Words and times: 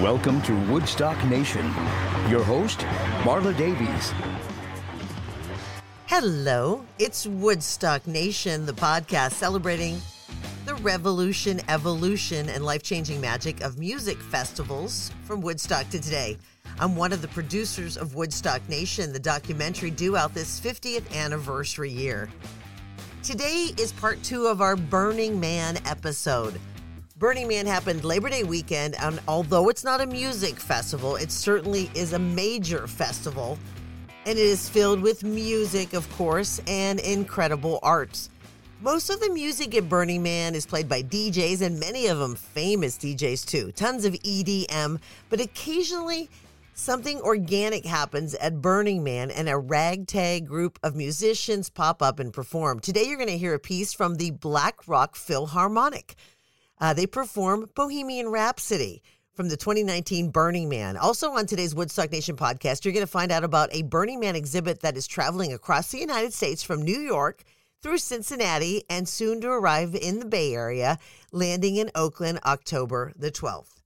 Welcome 0.00 0.40
to 0.42 0.54
Woodstock 0.70 1.22
Nation. 1.24 1.66
Your 2.30 2.44
host, 2.44 2.78
Marla 3.24 3.56
Davies. 3.56 4.12
Hello, 6.06 6.84
it's 7.00 7.26
Woodstock 7.26 8.06
Nation, 8.06 8.64
the 8.64 8.72
podcast 8.72 9.32
celebrating 9.32 10.00
the 10.66 10.76
revolution, 10.76 11.60
evolution, 11.68 12.48
and 12.48 12.64
life 12.64 12.84
changing 12.84 13.20
magic 13.20 13.60
of 13.60 13.78
music 13.78 14.18
festivals 14.18 15.10
from 15.24 15.40
Woodstock 15.40 15.88
to 15.90 16.00
today. 16.00 16.38
I'm 16.78 16.94
one 16.94 17.12
of 17.12 17.20
the 17.20 17.28
producers 17.28 17.96
of 17.96 18.14
Woodstock 18.14 18.66
Nation, 18.68 19.12
the 19.12 19.18
documentary 19.18 19.90
due 19.90 20.16
out 20.16 20.32
this 20.32 20.60
50th 20.60 21.12
anniversary 21.12 21.90
year. 21.90 22.30
Today 23.24 23.72
is 23.76 23.92
part 23.92 24.22
two 24.22 24.46
of 24.46 24.60
our 24.60 24.76
Burning 24.76 25.40
Man 25.40 25.76
episode. 25.86 26.58
Burning 27.18 27.48
Man 27.48 27.66
happened 27.66 28.04
Labor 28.04 28.28
Day 28.28 28.44
weekend, 28.44 28.94
and 28.94 29.18
although 29.26 29.68
it's 29.70 29.82
not 29.82 30.00
a 30.00 30.06
music 30.06 30.54
festival, 30.54 31.16
it 31.16 31.32
certainly 31.32 31.90
is 31.92 32.12
a 32.12 32.18
major 32.18 32.86
festival. 32.86 33.58
And 34.24 34.38
it 34.38 34.46
is 34.46 34.68
filled 34.68 35.00
with 35.00 35.24
music, 35.24 35.94
of 35.94 36.08
course, 36.12 36.60
and 36.68 37.00
incredible 37.00 37.80
arts. 37.82 38.30
Most 38.80 39.10
of 39.10 39.18
the 39.18 39.30
music 39.30 39.74
at 39.74 39.88
Burning 39.88 40.22
Man 40.22 40.54
is 40.54 40.64
played 40.64 40.88
by 40.88 41.02
DJs, 41.02 41.60
and 41.62 41.80
many 41.80 42.06
of 42.06 42.18
them 42.18 42.36
famous 42.36 42.96
DJs 42.96 43.46
too. 43.46 43.72
Tons 43.72 44.04
of 44.04 44.12
EDM, 44.12 45.00
but 45.28 45.40
occasionally 45.40 46.30
something 46.74 47.20
organic 47.22 47.84
happens 47.84 48.36
at 48.36 48.62
Burning 48.62 49.02
Man, 49.02 49.32
and 49.32 49.48
a 49.48 49.58
ragtag 49.58 50.46
group 50.46 50.78
of 50.84 50.94
musicians 50.94 51.68
pop 51.68 52.00
up 52.00 52.20
and 52.20 52.32
perform. 52.32 52.78
Today, 52.78 53.06
you're 53.08 53.16
going 53.16 53.28
to 53.28 53.36
hear 53.36 53.54
a 53.54 53.58
piece 53.58 53.92
from 53.92 54.14
the 54.14 54.30
Black 54.30 54.86
Rock 54.86 55.16
Philharmonic. 55.16 56.14
Uh, 56.80 56.94
they 56.94 57.06
perform 57.06 57.68
Bohemian 57.74 58.28
Rhapsody 58.28 59.02
from 59.34 59.48
the 59.48 59.56
2019 59.56 60.30
Burning 60.30 60.68
Man. 60.68 60.96
Also, 60.96 61.30
on 61.30 61.46
today's 61.46 61.74
Woodstock 61.74 62.10
Nation 62.10 62.36
podcast, 62.36 62.84
you're 62.84 62.92
going 62.92 63.06
to 63.06 63.10
find 63.10 63.30
out 63.30 63.44
about 63.44 63.68
a 63.72 63.82
Burning 63.82 64.20
Man 64.20 64.34
exhibit 64.34 64.80
that 64.80 64.96
is 64.96 65.06
traveling 65.06 65.52
across 65.52 65.90
the 65.90 65.98
United 65.98 66.32
States 66.32 66.62
from 66.62 66.82
New 66.82 66.98
York 66.98 67.44
through 67.80 67.98
Cincinnati 67.98 68.82
and 68.90 69.08
soon 69.08 69.40
to 69.40 69.48
arrive 69.48 69.94
in 69.94 70.18
the 70.18 70.26
Bay 70.26 70.54
Area, 70.54 70.98
landing 71.30 71.76
in 71.76 71.90
Oakland 71.94 72.40
October 72.44 73.12
the 73.16 73.30
12th. 73.30 73.77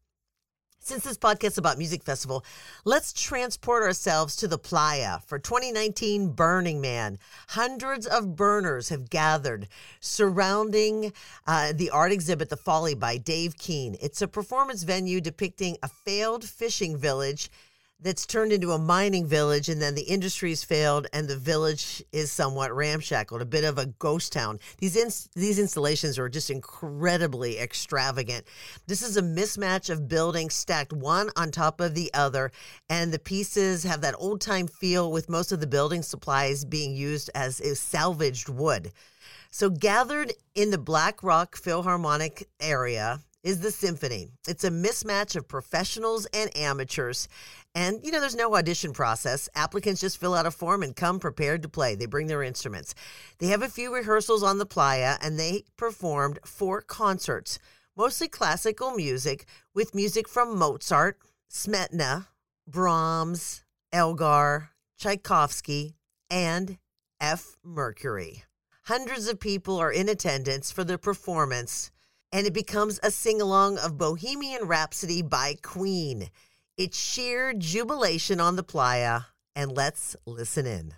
Since 0.85 1.05
this 1.05 1.17
podcast 1.17 1.53
is 1.53 1.59
about 1.59 1.79
music 1.79 2.03
festival, 2.03 2.45
let's 2.85 3.13
transport 3.13 3.85
ourselves 3.85 4.35
to 4.35 4.49
the 4.49 4.59
playa 4.59 5.21
for 5.25 5.39
2019 5.39 6.31
Burning 6.31 6.81
Man. 6.81 7.21
Hundreds 7.51 8.05
of 8.05 8.35
burners 8.35 8.89
have 8.89 9.09
gathered 9.09 9.69
surrounding 10.01 11.13
uh, 11.47 11.73
the 11.73 11.91
art 11.91 12.11
exhibit 12.11 12.49
The 12.49 12.57
Folly 12.57 12.97
by 12.97 13.17
Dave 13.17 13.57
Keane. 13.57 13.97
It's 14.03 14.23
a 14.23 14.27
performance 14.27 14.83
venue 14.83 15.21
depicting 15.21 15.77
a 15.85 15.89
failed 15.89 16.43
fishing 16.43 16.97
village 16.97 17.49
that's 18.03 18.27
turned 18.27 18.53
into 18.53 18.73
a 18.73 18.79
mining 18.79 19.27
village 19.27 19.69
and 19.69 19.81
then 19.81 19.95
the 19.95 20.03
industry's 20.03 20.65
failed 20.65 21.07
and 21.13 21.29
the 21.29 21.37
village 21.37 22.03
is 22.13 22.33
somewhat 22.33 22.75
ramshackled 22.75 23.41
a 23.41 23.47
bit 23.47 23.65
of 23.65 23.79
a 23.79 23.87
ghost 23.87 24.33
town. 24.33 24.59
These 24.79 24.97
ins- 24.97 25.29
these 25.35 25.59
installations 25.59 26.19
are 26.19 26.29
just 26.29 26.51
incredibly 26.51 27.59
extravagant. 27.59 28.47
This 28.87 29.03
is 29.03 29.17
a 29.17 29.23
mismatch 29.23 29.89
of 29.89 30.09
buildings 30.09 30.55
stacked 30.55 30.93
one 30.93 31.31
on 31.37 31.51
top 31.51 31.81
of 31.81 31.95
the 31.95 32.13
other 32.13 32.51
and 32.91 33.13
the 33.13 33.19
pieces 33.19 33.85
have 33.85 34.01
that 34.01 34.17
old 34.19 34.41
time 34.41 34.67
feel 34.67 35.13
with 35.13 35.29
most 35.29 35.53
of 35.53 35.61
the 35.61 35.67
building 35.67 36.03
supplies 36.03 36.65
being 36.65 36.97
used 36.97 37.31
as 37.35 37.63
salvaged 37.79 38.49
wood. 38.49 38.93
So 39.51 39.71
gathered 39.71 40.33
in 40.55 40.71
the 40.71 40.79
black 40.79 41.23
rock 41.23 41.57
philharmonic 41.57 42.49
area 42.59 43.21
is 43.43 43.61
the 43.61 43.71
symphony. 43.71 44.29
It's 44.47 44.65
a 44.65 44.71
mismatch 44.71 45.37
of 45.37 45.49
professionals 45.49 46.27
and 46.27 46.57
amateurs. 46.57 47.29
And, 47.75 48.05
you 48.05 48.13
know, 48.13 48.21
there's 48.21 48.37
no 48.37 48.55
audition 48.55 48.93
process. 48.93 49.49
Applicants 49.55 50.01
just 50.01 50.19
fill 50.19 50.35
out 50.35 50.47
a 50.47 50.51
form 50.51 50.83
and 50.83 50.95
come 50.95 51.19
prepared 51.19 51.63
to 51.63 51.69
play. 51.69 51.95
They 51.95 52.07
bring 52.07 52.27
their 52.27 52.43
instruments. 52.43 52.95
They 53.39 53.49
have 53.49 53.63
a 53.63 53.69
few 53.69 53.95
rehearsals 53.95 54.43
on 54.43 54.59
the 54.59 54.67
playa 54.67 55.17
and 55.21 55.39
they 55.39 55.65
performed 55.77 56.39
four 56.45 56.81
concerts, 56.83 57.59
mostly 57.97 58.29
classical 58.29 58.93
music, 58.93 59.47
with 59.75 59.95
music 59.95 60.29
from 60.29 60.57
Mozart, 60.57 61.19
Smetana, 61.51 62.27
Brahms, 62.67 63.65
Elgar, 63.93 64.71
Tchaikovsky, 64.99 65.97
and 66.31 66.79
F. 67.21 67.57
Mercury. 67.63 68.45
Hundreds 68.87 69.29
of 69.29 69.39
people 69.39 69.79
are 69.79 69.93
in 69.93 70.09
attendance 70.09 70.73
for 70.73 70.83
the 70.83 70.99
performance 70.99 71.92
and 72.33 72.47
it 72.47 72.55
becomes 72.55 72.99
a 73.03 73.11
sing 73.11 73.41
along 73.41 73.79
of 73.79 73.99
Bohemian 73.99 74.67
Rhapsody 74.67 75.23
by 75.23 75.57
Queen. 75.63 76.29
It's 76.79 76.99
sheer 76.99 77.53
jubilation 77.53 78.41
on 78.41 78.57
the 78.57 78.63
playa, 78.63 79.21
and 79.55 79.71
let's 79.77 80.17
listen 80.27 80.67
in. 80.67 80.95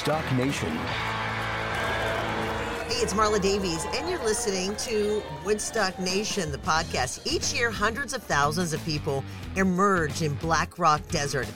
Woodstock 0.00 0.32
Nation. 0.32 0.74
Hey, 2.88 3.02
it's 3.02 3.12
Marla 3.12 3.38
Davies, 3.38 3.84
and 3.94 4.08
you're 4.08 4.24
listening 4.24 4.74
to 4.76 5.22
Woodstock 5.44 5.98
Nation, 5.98 6.50
the 6.50 6.56
podcast. 6.56 7.20
Each 7.26 7.52
year, 7.52 7.70
hundreds 7.70 8.14
of 8.14 8.22
thousands 8.22 8.72
of 8.72 8.82
people 8.86 9.22
emerge 9.56 10.22
in 10.22 10.32
Black 10.36 10.78
Rock 10.78 11.06
Desert, 11.08 11.46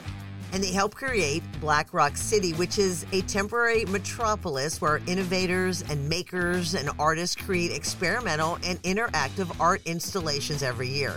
and 0.52 0.62
they 0.62 0.73
help 0.73 0.94
create 0.94 1.43
Black 1.58 1.94
Rock 1.94 2.19
City, 2.19 2.52
which 2.52 2.79
is 2.79 3.06
a 3.12 3.23
temporary 3.23 3.87
metropolis 3.87 4.79
where 4.79 5.00
innovators 5.06 5.81
and 5.81 6.06
makers 6.06 6.75
and 6.75 6.90
artists 6.99 7.35
create 7.35 7.70
experimental 7.73 8.58
and 8.62 8.82
interactive 8.82 9.58
art 9.58 9.81
installations 9.87 10.62
every 10.62 10.88
year. 10.88 11.17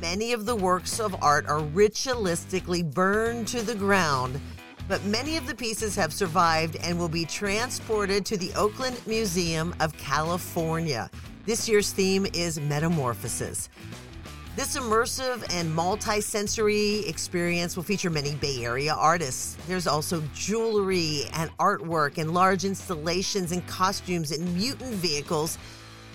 Many 0.00 0.32
of 0.32 0.46
the 0.46 0.56
works 0.56 0.98
of 0.98 1.14
art 1.22 1.46
are 1.46 1.60
ritualistically 1.60 2.90
burned 2.90 3.48
to 3.48 3.60
the 3.60 3.74
ground 3.74 4.40
but 4.88 5.04
many 5.04 5.36
of 5.36 5.46
the 5.46 5.54
pieces 5.54 5.96
have 5.96 6.12
survived 6.12 6.76
and 6.76 6.98
will 6.98 7.08
be 7.08 7.24
transported 7.24 8.24
to 8.26 8.36
the 8.36 8.52
Oakland 8.54 9.00
Museum 9.06 9.74
of 9.80 9.96
California. 9.96 11.10
This 11.44 11.68
year's 11.68 11.92
theme 11.92 12.26
is 12.32 12.60
Metamorphosis. 12.60 13.68
This 14.54 14.76
immersive 14.76 15.44
and 15.52 15.74
multi-sensory 15.74 17.00
experience 17.06 17.76
will 17.76 17.82
feature 17.82 18.08
many 18.08 18.36
Bay 18.36 18.64
Area 18.64 18.94
artists. 18.94 19.56
There's 19.66 19.86
also 19.86 20.22
jewelry 20.34 21.24
and 21.34 21.50
artwork 21.58 22.16
and 22.18 22.32
large 22.32 22.64
installations 22.64 23.52
and 23.52 23.66
costumes 23.66 24.30
and 24.30 24.54
mutant 24.54 24.94
vehicles, 24.94 25.58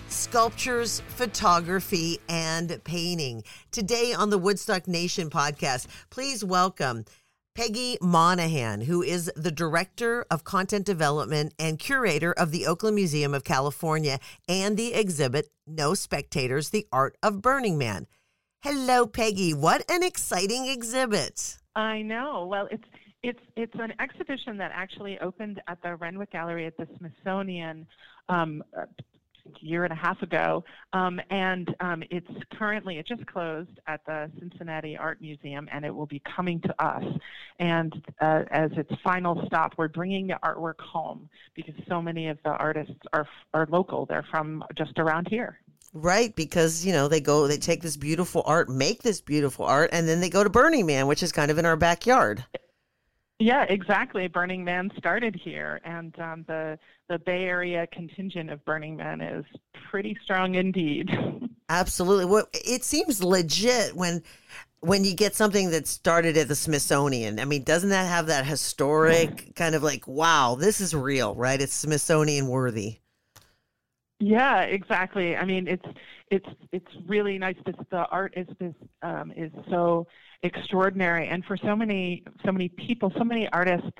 sculptures, 0.08 1.02
photography, 1.08 2.18
and 2.28 2.82
painting. 2.84 3.44
Today 3.70 4.12
on 4.12 4.30
the 4.30 4.38
Woodstock 4.38 4.88
Nation 4.88 5.30
podcast, 5.30 5.86
please 6.10 6.44
welcome 6.44 7.04
Peggy 7.54 7.98
Monahan, 8.00 8.80
who 8.80 9.02
is 9.02 9.30
the 9.36 9.50
Director 9.50 10.24
of 10.30 10.42
Content 10.42 10.86
Development 10.86 11.52
and 11.58 11.78
Curator 11.78 12.32
of 12.32 12.50
the 12.50 12.66
Oakland 12.66 12.96
Museum 12.96 13.34
of 13.34 13.44
California 13.44 14.18
and 14.48 14.78
the 14.78 14.94
exhibit 14.94 15.50
No 15.66 15.92
Spectators 15.92 16.70
The 16.70 16.86
Art 16.90 17.18
of 17.22 17.42
Burning 17.42 17.76
Man. 17.76 18.06
Hello, 18.62 19.06
Peggy. 19.06 19.52
What 19.52 19.84
an 19.90 20.02
exciting 20.02 20.66
exhibit. 20.66 21.58
I 21.76 22.00
know. 22.00 22.46
Well, 22.46 22.68
it's 22.70 22.84
it's 23.22 23.40
it's 23.54 23.74
an 23.74 23.92
exhibition 24.00 24.56
that 24.56 24.70
actually 24.72 25.18
opened 25.18 25.60
at 25.68 25.82
the 25.82 25.96
Renwick 25.96 26.32
Gallery 26.32 26.66
at 26.66 26.76
the 26.78 26.88
Smithsonian 26.96 27.86
um, 28.30 28.64
year 29.60 29.84
and 29.84 29.92
a 29.92 29.96
half 29.96 30.22
ago, 30.22 30.64
um, 30.92 31.20
and 31.30 31.74
um, 31.80 32.02
it's 32.10 32.30
currently 32.54 32.98
it 32.98 33.06
just 33.06 33.26
closed 33.26 33.78
at 33.86 34.04
the 34.06 34.30
Cincinnati 34.38 34.96
Art 34.96 35.20
Museum, 35.20 35.68
and 35.72 35.84
it 35.84 35.94
will 35.94 36.06
be 36.06 36.22
coming 36.36 36.60
to 36.60 36.84
us. 36.84 37.04
And 37.58 37.92
uh, 38.20 38.42
as 38.50 38.70
its 38.76 38.90
final 39.02 39.42
stop, 39.46 39.74
we're 39.76 39.88
bringing 39.88 40.26
the 40.26 40.38
artwork 40.44 40.80
home 40.80 41.28
because 41.54 41.74
so 41.88 42.00
many 42.00 42.28
of 42.28 42.38
the 42.44 42.50
artists 42.50 42.94
are 43.12 43.26
are 43.54 43.66
local; 43.70 44.06
they're 44.06 44.26
from 44.30 44.64
just 44.76 44.98
around 44.98 45.28
here. 45.28 45.58
Right, 45.94 46.34
because 46.34 46.86
you 46.86 46.92
know 46.92 47.08
they 47.08 47.20
go, 47.20 47.46
they 47.46 47.58
take 47.58 47.82
this 47.82 47.96
beautiful 47.96 48.42
art, 48.46 48.68
make 48.68 49.02
this 49.02 49.20
beautiful 49.20 49.66
art, 49.66 49.90
and 49.92 50.08
then 50.08 50.20
they 50.20 50.30
go 50.30 50.42
to 50.42 50.50
Burning 50.50 50.86
Man, 50.86 51.06
which 51.06 51.22
is 51.22 51.32
kind 51.32 51.50
of 51.50 51.58
in 51.58 51.66
our 51.66 51.76
backyard. 51.76 52.44
Yeah, 53.42 53.64
exactly. 53.64 54.28
Burning 54.28 54.62
Man 54.62 54.92
started 54.96 55.34
here, 55.34 55.80
and 55.84 56.16
um, 56.20 56.44
the 56.46 56.78
the 57.08 57.18
Bay 57.18 57.42
Area 57.42 57.88
contingent 57.88 58.50
of 58.50 58.64
Burning 58.64 58.96
Man 58.96 59.20
is 59.20 59.44
pretty 59.90 60.16
strong 60.22 60.54
indeed. 60.54 61.10
Absolutely. 61.68 62.26
Well, 62.26 62.46
it 62.52 62.84
seems 62.84 63.24
legit 63.24 63.96
when 63.96 64.22
when 64.78 65.04
you 65.04 65.12
get 65.14 65.34
something 65.34 65.70
that 65.70 65.88
started 65.88 66.36
at 66.36 66.46
the 66.46 66.54
Smithsonian. 66.54 67.40
I 67.40 67.44
mean, 67.44 67.64
doesn't 67.64 67.88
that 67.88 68.06
have 68.06 68.28
that 68.28 68.46
historic 68.46 69.56
kind 69.56 69.74
of 69.74 69.82
like, 69.82 70.06
wow, 70.06 70.54
this 70.54 70.80
is 70.80 70.94
real, 70.94 71.34
right? 71.34 71.60
It's 71.60 71.74
Smithsonian 71.74 72.46
worthy. 72.46 72.98
Yeah, 74.20 74.60
exactly. 74.60 75.36
I 75.36 75.44
mean, 75.44 75.66
it's 75.66 75.84
it's 76.32 76.48
it's 76.72 76.90
really 77.06 77.38
nice. 77.38 77.56
This 77.66 77.76
the 77.90 78.06
art 78.08 78.32
is 78.36 78.46
this 78.58 78.74
um, 79.02 79.32
is 79.36 79.52
so 79.68 80.06
extraordinary, 80.42 81.28
and 81.28 81.44
for 81.44 81.58
so 81.58 81.76
many 81.76 82.24
so 82.44 82.50
many 82.50 82.68
people, 82.68 83.12
so 83.16 83.24
many 83.24 83.48
artists. 83.52 83.90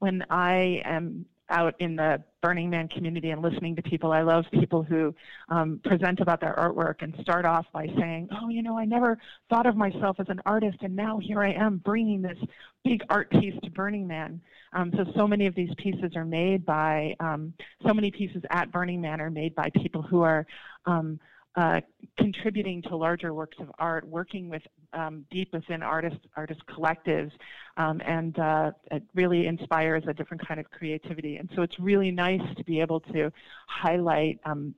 When 0.00 0.24
I 0.30 0.80
am 0.84 1.26
out 1.52 1.74
in 1.78 1.96
the 1.96 2.22
Burning 2.40 2.70
Man 2.70 2.88
community 2.88 3.30
and 3.30 3.42
listening 3.42 3.76
to 3.76 3.82
people. 3.82 4.10
I 4.10 4.22
love 4.22 4.46
people 4.52 4.82
who 4.82 5.14
um, 5.50 5.80
present 5.84 6.18
about 6.20 6.40
their 6.40 6.54
artwork 6.54 7.02
and 7.02 7.14
start 7.20 7.44
off 7.44 7.66
by 7.72 7.86
saying, 7.98 8.28
"Oh, 8.40 8.48
you 8.48 8.62
know, 8.62 8.78
I 8.78 8.84
never 8.84 9.18
thought 9.50 9.66
of 9.66 9.76
myself 9.76 10.18
as 10.18 10.28
an 10.28 10.40
artist, 10.46 10.78
and 10.80 10.96
now 10.96 11.18
here 11.18 11.42
I 11.42 11.52
am 11.52 11.76
bringing 11.84 12.22
this 12.22 12.38
big 12.84 13.04
art 13.10 13.30
piece 13.30 13.54
to 13.62 13.70
Burning 13.70 14.06
Man." 14.06 14.40
Um, 14.72 14.92
so, 14.96 15.04
so 15.14 15.28
many 15.28 15.46
of 15.46 15.54
these 15.54 15.72
pieces 15.76 16.16
are 16.16 16.24
made 16.24 16.64
by 16.64 17.14
um, 17.20 17.52
so 17.86 17.92
many 17.92 18.10
pieces 18.10 18.42
at 18.50 18.72
Burning 18.72 19.00
Man 19.02 19.20
are 19.20 19.30
made 19.30 19.54
by 19.54 19.68
people 19.76 20.00
who 20.00 20.22
are 20.22 20.46
um, 20.86 21.20
uh, 21.56 21.80
contributing 22.18 22.82
to 22.82 22.96
larger 22.96 23.34
works 23.34 23.56
of 23.60 23.70
art, 23.78 24.06
working 24.08 24.48
with 24.48 24.62
um, 24.92 25.24
deep 25.30 25.52
within 25.52 25.82
artist 25.82 26.16
artist 26.36 26.60
collectives, 26.66 27.30
um, 27.76 28.00
and 28.04 28.38
uh, 28.38 28.72
it 28.90 29.02
really 29.14 29.46
inspires 29.46 30.04
a 30.06 30.14
different 30.14 30.46
kind 30.46 30.58
of 30.60 30.70
creativity. 30.70 31.36
And 31.36 31.48
so 31.54 31.62
it's 31.62 31.78
really 31.78 32.10
nice 32.10 32.40
to 32.56 32.64
be 32.64 32.80
able 32.80 33.00
to 33.00 33.30
highlight 33.66 34.40
um, 34.44 34.74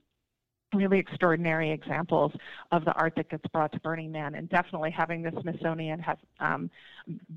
really 0.73 0.99
extraordinary 0.99 1.71
examples 1.71 2.33
of 2.71 2.83
the 2.85 2.93
art 2.93 3.13
that 3.15 3.29
gets 3.29 3.45
brought 3.47 3.71
to 3.71 3.79
Burning 3.79 4.11
Man, 4.11 4.35
and 4.35 4.49
definitely 4.49 4.91
having 4.91 5.21
the 5.21 5.31
Smithsonian 5.41 5.99
have 5.99 6.17
um, 6.39 6.69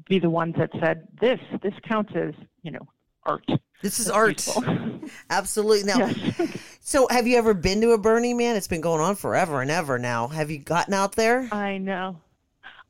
be 0.09 0.18
the 0.18 0.30
ones 0.30 0.54
that 0.59 0.71
said 0.80 1.07
this 1.21 1.40
this 1.62 1.75
counts 1.87 2.12
as 2.16 2.35
you 2.62 2.73
know 2.73 2.87
art. 3.28 3.44
This 3.82 4.00
is 4.00 4.11
art. 4.11 4.47
Absolutely. 5.30 5.85
Now, 5.85 6.06
yes. 6.06 6.76
so 6.80 7.06
have 7.11 7.26
you 7.26 7.37
ever 7.37 7.54
been 7.54 7.80
to 7.82 7.92
a 7.92 7.99
Burning 7.99 8.37
Man? 8.37 8.56
It's 8.56 8.66
been 8.66 8.80
going 8.80 9.00
on 9.00 9.14
forever 9.14 9.62
and 9.62 9.70
ever 9.70 9.99
now. 9.99 10.28
Have 10.28 10.50
you 10.50 10.58
gotten 10.58 10.94
out 10.94 11.14
there? 11.14 11.49
I 11.52 11.78
know. 11.78 12.20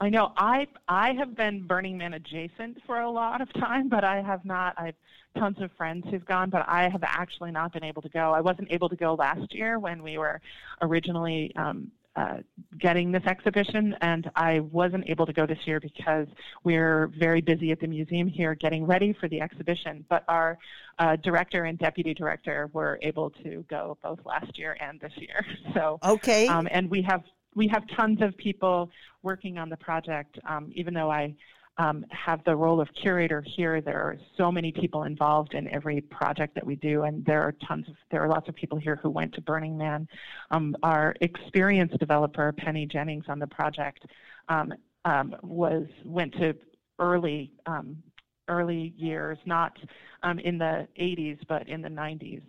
I 0.00 0.08
know. 0.08 0.32
I 0.36 0.68
I 0.86 1.12
have 1.14 1.36
been 1.36 1.66
Burning 1.66 1.98
Man 1.98 2.14
adjacent 2.14 2.78
for 2.86 3.00
a 3.00 3.10
lot 3.10 3.40
of 3.40 3.52
time, 3.54 3.88
but 3.88 4.04
I 4.04 4.22
have 4.22 4.44
not. 4.44 4.74
I've 4.78 4.94
tons 5.36 5.56
of 5.60 5.70
friends 5.76 6.04
who've 6.10 6.24
gone, 6.24 6.50
but 6.50 6.64
I 6.68 6.88
have 6.88 7.02
actually 7.02 7.50
not 7.50 7.72
been 7.72 7.84
able 7.84 8.02
to 8.02 8.08
go. 8.08 8.32
I 8.32 8.40
wasn't 8.40 8.70
able 8.70 8.88
to 8.88 8.96
go 8.96 9.14
last 9.14 9.54
year 9.54 9.78
when 9.78 10.02
we 10.02 10.18
were 10.18 10.40
originally 10.82 11.52
um, 11.56 11.90
uh, 12.18 12.38
getting 12.80 13.12
this 13.12 13.22
exhibition, 13.26 13.94
and 14.00 14.28
I 14.34 14.58
wasn't 14.58 15.08
able 15.08 15.24
to 15.24 15.32
go 15.32 15.46
this 15.46 15.58
year 15.66 15.78
because 15.78 16.26
we're 16.64 17.12
very 17.16 17.40
busy 17.40 17.70
at 17.70 17.78
the 17.78 17.86
museum 17.86 18.26
here 18.26 18.56
getting 18.56 18.84
ready 18.86 19.12
for 19.20 19.28
the 19.28 19.40
exhibition. 19.40 20.04
But 20.08 20.24
our 20.26 20.58
uh, 20.98 21.14
director 21.22 21.64
and 21.64 21.78
deputy 21.78 22.14
director 22.14 22.70
were 22.72 22.98
able 23.02 23.30
to 23.44 23.64
go 23.70 23.98
both 24.02 24.18
last 24.24 24.58
year 24.58 24.76
and 24.80 25.00
this 25.00 25.12
year. 25.16 25.46
So 25.74 25.98
okay, 26.02 26.48
um, 26.48 26.66
and 26.72 26.90
we 26.90 27.02
have 27.02 27.22
we 27.54 27.68
have 27.68 27.84
tons 27.94 28.20
of 28.22 28.36
people 28.36 28.90
working 29.22 29.58
on 29.58 29.68
the 29.68 29.76
project. 29.76 30.38
Um, 30.48 30.72
even 30.74 30.94
though 30.94 31.10
I 31.10 31.34
um, 31.78 32.04
have 32.10 32.42
the 32.44 32.54
role 32.54 32.80
of 32.80 32.88
curator 33.00 33.40
here. 33.40 33.80
There 33.80 34.00
are 34.00 34.16
so 34.36 34.50
many 34.50 34.72
people 34.72 35.04
involved 35.04 35.54
in 35.54 35.68
every 35.68 36.00
project 36.00 36.54
that 36.56 36.66
we 36.66 36.74
do, 36.76 37.04
and 37.04 37.24
there 37.24 37.42
are 37.42 37.52
tons 37.66 37.88
of 37.88 37.94
there 38.10 38.22
are 38.22 38.28
lots 38.28 38.48
of 38.48 38.54
people 38.54 38.78
here 38.78 38.96
who 38.96 39.10
went 39.10 39.32
to 39.34 39.40
Burning 39.40 39.78
Man. 39.78 40.08
Um, 40.50 40.76
our 40.82 41.14
experienced 41.20 41.98
developer 41.98 42.52
Penny 42.52 42.84
Jennings 42.84 43.24
on 43.28 43.38
the 43.38 43.46
project 43.46 44.06
um, 44.48 44.74
um 45.04 45.36
was 45.42 45.86
went 46.04 46.32
to 46.34 46.54
early 46.98 47.52
um, 47.66 48.02
early 48.48 48.92
years, 48.96 49.38
not 49.46 49.78
um, 50.22 50.38
in 50.40 50.58
the 50.58 50.88
80s, 50.98 51.38
but 51.48 51.68
in 51.68 51.82
the 51.82 51.88
90s. 51.88 52.42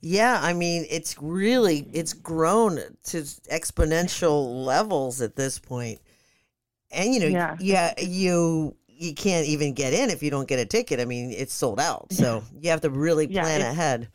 Yeah, 0.00 0.38
I 0.40 0.52
mean, 0.52 0.86
it's 0.90 1.16
really 1.20 1.88
it's 1.92 2.12
grown 2.12 2.76
to 2.76 3.18
exponential 3.18 4.64
levels 4.64 5.20
at 5.20 5.34
this 5.34 5.58
point 5.58 6.00
and 6.94 7.14
you 7.14 7.20
know, 7.20 7.26
yeah, 7.26 7.56
yeah, 7.60 7.94
you 8.00 8.76
you 8.86 9.14
can't 9.14 9.46
even 9.46 9.74
get 9.74 9.92
in 9.92 10.10
if 10.10 10.22
you 10.22 10.30
don't 10.30 10.48
get 10.48 10.58
a 10.58 10.64
ticket. 10.64 11.00
I 11.00 11.04
mean, 11.04 11.30
it's 11.30 11.52
sold 11.52 11.80
out, 11.80 12.12
so 12.12 12.42
you 12.60 12.70
have 12.70 12.80
to 12.82 12.90
really 12.90 13.26
plan 13.26 13.60
yeah, 13.60 13.70
ahead. 13.70 14.08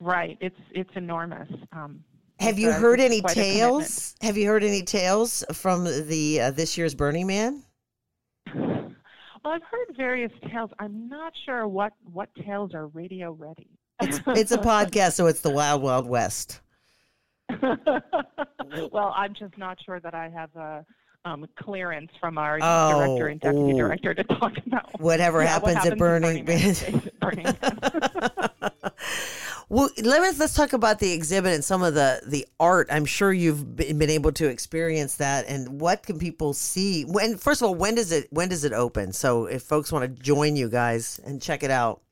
Right, 0.00 0.36
it's 0.40 0.58
it's 0.70 0.90
enormous. 0.94 1.48
Um, 1.72 2.04
have 2.38 2.58
you 2.58 2.72
heard 2.72 3.00
any 3.00 3.20
tales? 3.22 4.14
Have 4.20 4.36
you 4.36 4.48
heard 4.48 4.64
any 4.64 4.82
tales 4.82 5.44
from 5.52 5.84
the 5.84 6.40
uh, 6.40 6.50
this 6.50 6.76
year's 6.76 6.94
Burning 6.94 7.26
Man? 7.26 7.62
Well, 9.44 9.54
I've 9.54 9.62
heard 9.62 9.96
various 9.96 10.30
tales. 10.48 10.70
I'm 10.78 11.08
not 11.08 11.32
sure 11.44 11.66
what 11.66 11.94
what 12.12 12.28
tales 12.46 12.74
are 12.74 12.86
radio 12.86 13.32
ready. 13.32 13.68
It's 14.00 14.20
it's 14.28 14.52
a 14.52 14.58
podcast, 14.58 15.14
so 15.14 15.26
it's 15.26 15.40
the 15.40 15.50
Wild 15.50 15.82
Wild 15.82 16.06
West. 16.06 16.60
well, 17.60 19.12
I'm 19.16 19.34
just 19.34 19.58
not 19.58 19.78
sure 19.84 19.98
that 19.98 20.14
I 20.14 20.28
have 20.28 20.54
a 20.54 20.86
um, 21.24 21.46
clearance 21.56 22.10
from 22.20 22.38
our 22.38 22.58
oh, 22.60 22.98
director 22.98 23.28
and 23.28 23.40
deputy 23.40 23.72
ooh. 23.72 23.76
director 23.76 24.14
to 24.14 24.24
talk 24.24 24.52
about 24.66 25.00
whatever 25.00 25.42
yeah, 25.42 25.48
happens, 25.48 25.74
what 25.74 25.84
happens, 25.84 25.92
at 25.92 25.98
Burning, 25.98 26.44
Burning 27.20 27.44
Man. 27.44 27.52
Well, 29.72 29.88
let 30.02 30.20
us 30.20 30.38
let's 30.38 30.52
talk 30.52 30.74
about 30.74 30.98
the 30.98 31.12
exhibit 31.12 31.54
and 31.54 31.64
some 31.64 31.82
of 31.82 31.94
the 31.94 32.20
the 32.26 32.46
art. 32.60 32.88
I'm 32.90 33.06
sure 33.06 33.32
you've 33.32 33.74
been 33.74 34.10
able 34.10 34.30
to 34.32 34.46
experience 34.48 35.16
that. 35.16 35.46
And 35.48 35.80
what 35.80 36.02
can 36.02 36.18
people 36.18 36.52
see? 36.52 37.04
When 37.04 37.38
first 37.38 37.62
of 37.62 37.68
all, 37.68 37.74
when 37.74 37.94
does 37.94 38.12
it 38.12 38.28
when 38.30 38.50
does 38.50 38.64
it 38.64 38.74
open? 38.74 39.14
So 39.14 39.46
if 39.46 39.62
folks 39.62 39.90
want 39.90 40.02
to 40.02 40.22
join 40.22 40.56
you 40.56 40.68
guys 40.68 41.18
and 41.24 41.40
check 41.40 41.62
it 41.62 41.70
out. 41.70 42.02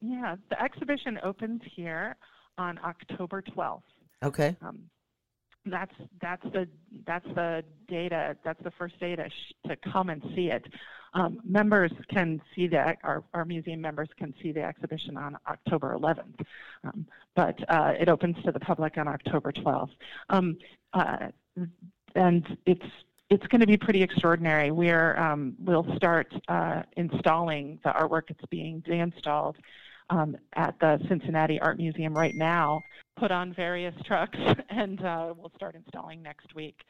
Yeah, 0.00 0.34
the 0.50 0.60
exhibition 0.60 1.20
opens 1.22 1.62
here 1.72 2.16
on 2.58 2.80
October 2.84 3.42
12th. 3.42 3.82
Okay. 4.24 4.56
Um, 4.60 4.90
that's 5.66 5.94
that's 6.20 6.42
the 6.52 6.68
that's 7.06 7.26
the 7.34 7.64
data. 7.88 8.36
That's 8.44 8.62
the 8.62 8.70
first 8.72 8.98
data 9.00 9.28
sh- 9.28 9.68
to 9.68 9.76
come 9.76 10.10
and 10.10 10.22
see 10.34 10.50
it. 10.50 10.64
Um, 11.14 11.40
members 11.44 11.92
can 12.10 12.42
see 12.54 12.66
that 12.68 12.98
our, 13.02 13.24
our 13.32 13.44
museum 13.44 13.80
members 13.80 14.08
can 14.18 14.34
see 14.42 14.52
the 14.52 14.62
exhibition 14.62 15.16
on 15.16 15.38
October 15.48 15.96
11th, 15.98 16.44
um, 16.84 17.06
but 17.34 17.58
uh, 17.70 17.94
it 17.98 18.08
opens 18.10 18.36
to 18.44 18.52
the 18.52 18.60
public 18.60 18.98
on 18.98 19.08
October 19.08 19.50
12th. 19.50 19.90
Um, 20.28 20.58
uh, 20.92 21.28
and 22.14 22.58
it's 22.66 22.84
it's 23.30 23.46
going 23.48 23.60
to 23.60 23.66
be 23.66 23.76
pretty 23.76 24.02
extraordinary. 24.02 24.70
We're 24.70 25.16
um, 25.16 25.56
we'll 25.58 25.86
start 25.96 26.32
uh, 26.48 26.82
installing 26.96 27.80
the 27.82 27.90
artwork 27.90 28.28
that's 28.28 28.44
being 28.50 28.82
installed 28.86 29.56
um, 30.10 30.36
at 30.54 30.78
the 30.80 30.98
Cincinnati 31.08 31.60
Art 31.60 31.78
Museum 31.78 32.14
right 32.14 32.34
now, 32.34 32.82
put 33.18 33.30
on 33.30 33.52
various 33.54 33.94
trucks, 34.04 34.38
and 34.70 35.02
uh, 35.04 35.34
we'll 35.36 35.52
start 35.56 35.74
installing 35.74 36.22
next 36.22 36.54
week. 36.54 36.80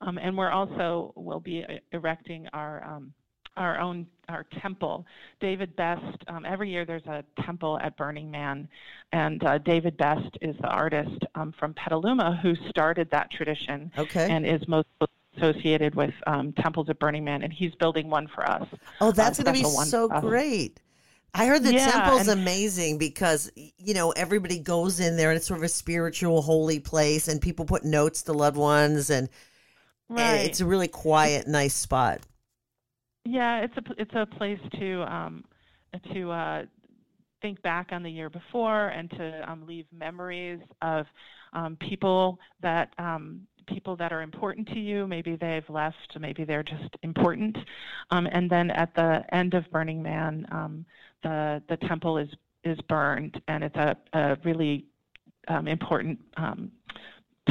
Um, 0.00 0.18
and 0.18 0.36
we're 0.36 0.50
also 0.50 1.12
will 1.16 1.40
be 1.40 1.64
uh, 1.64 1.74
erecting 1.92 2.46
our 2.52 2.84
um, 2.84 3.12
our 3.56 3.80
own 3.80 4.06
our 4.28 4.44
temple. 4.60 5.06
David 5.40 5.74
Best. 5.76 6.18
Um, 6.28 6.44
every 6.44 6.70
year 6.70 6.84
there's 6.84 7.06
a 7.06 7.24
temple 7.42 7.78
at 7.82 7.96
Burning 7.96 8.30
Man, 8.30 8.68
and 9.12 9.42
uh, 9.44 9.58
David 9.58 9.96
Best 9.96 10.36
is 10.42 10.54
the 10.60 10.68
artist 10.68 11.24
um, 11.34 11.54
from 11.58 11.72
Petaluma 11.74 12.38
who 12.42 12.54
started 12.68 13.10
that 13.10 13.30
tradition 13.30 13.90
Okay. 13.96 14.30
and 14.30 14.46
is 14.46 14.60
most 14.68 14.88
associated 15.36 15.94
with 15.94 16.12
um, 16.26 16.52
temples 16.52 16.88
at 16.90 16.98
Burning 16.98 17.24
Man, 17.24 17.42
and 17.42 17.52
he's 17.52 17.74
building 17.76 18.10
one 18.10 18.28
for 18.28 18.48
us. 18.48 18.66
Oh, 19.00 19.12
that's 19.12 19.38
a 19.38 19.44
going 19.44 19.56
to 19.56 19.62
be 19.62 19.68
so 19.68 20.08
great. 20.08 20.80
I 21.36 21.46
heard 21.46 21.62
the 21.62 21.74
Yeah, 21.74 21.90
temple's 21.90 22.28
and- 22.28 22.40
amazing 22.40 22.98
because 22.98 23.50
you 23.54 23.94
know 23.94 24.10
everybody 24.12 24.58
goes 24.58 25.00
in 25.00 25.16
there 25.16 25.30
and 25.30 25.36
it's 25.36 25.46
sort 25.46 25.58
of 25.58 25.64
a 25.64 25.68
spiritual, 25.68 26.42
holy 26.42 26.80
place, 26.80 27.28
and 27.28 27.40
people 27.40 27.64
put 27.64 27.84
notes 27.84 28.22
to 28.22 28.32
loved 28.32 28.56
ones, 28.56 29.10
and, 29.10 29.28
and 30.08 30.40
it's 30.40 30.60
a 30.60 30.66
really 30.66 30.88
quiet, 30.88 31.46
nice 31.46 31.74
spot. 31.74 32.20
Yeah, 33.24 33.60
it's 33.60 33.76
a 33.76 33.82
it's 33.98 34.14
a 34.14 34.26
place 34.26 34.60
to 34.78 35.02
um, 35.02 35.44
to 36.14 36.30
uh, 36.30 36.64
think 37.42 37.60
back 37.62 37.88
on 37.92 38.02
the 38.02 38.10
year 38.10 38.30
before 38.30 38.88
and 38.88 39.10
to 39.10 39.50
um, 39.50 39.66
leave 39.66 39.86
memories 39.92 40.60
of 40.80 41.06
um, 41.52 41.76
people 41.76 42.38
that 42.62 42.92
um, 42.98 43.42
people 43.66 43.96
that 43.96 44.12
are 44.12 44.22
important 44.22 44.68
to 44.68 44.78
you. 44.78 45.06
Maybe 45.08 45.36
they've 45.36 45.68
left, 45.68 46.16
maybe 46.20 46.44
they're 46.44 46.62
just 46.62 46.96
important. 47.02 47.56
Um, 48.10 48.26
and 48.30 48.48
then 48.48 48.70
at 48.70 48.94
the 48.94 49.24
end 49.34 49.54
of 49.54 49.68
Burning 49.72 50.02
Man, 50.02 50.46
um, 50.52 50.86
the 51.22 51.62
the 51.68 51.76
temple 51.76 52.18
is 52.18 52.28
is 52.64 52.78
burned, 52.88 53.40
and 53.48 53.62
it's 53.64 53.76
a, 53.76 53.96
a 54.12 54.36
really 54.44 54.84
um, 55.48 55.68
important 55.68 56.18
um, 56.36 56.70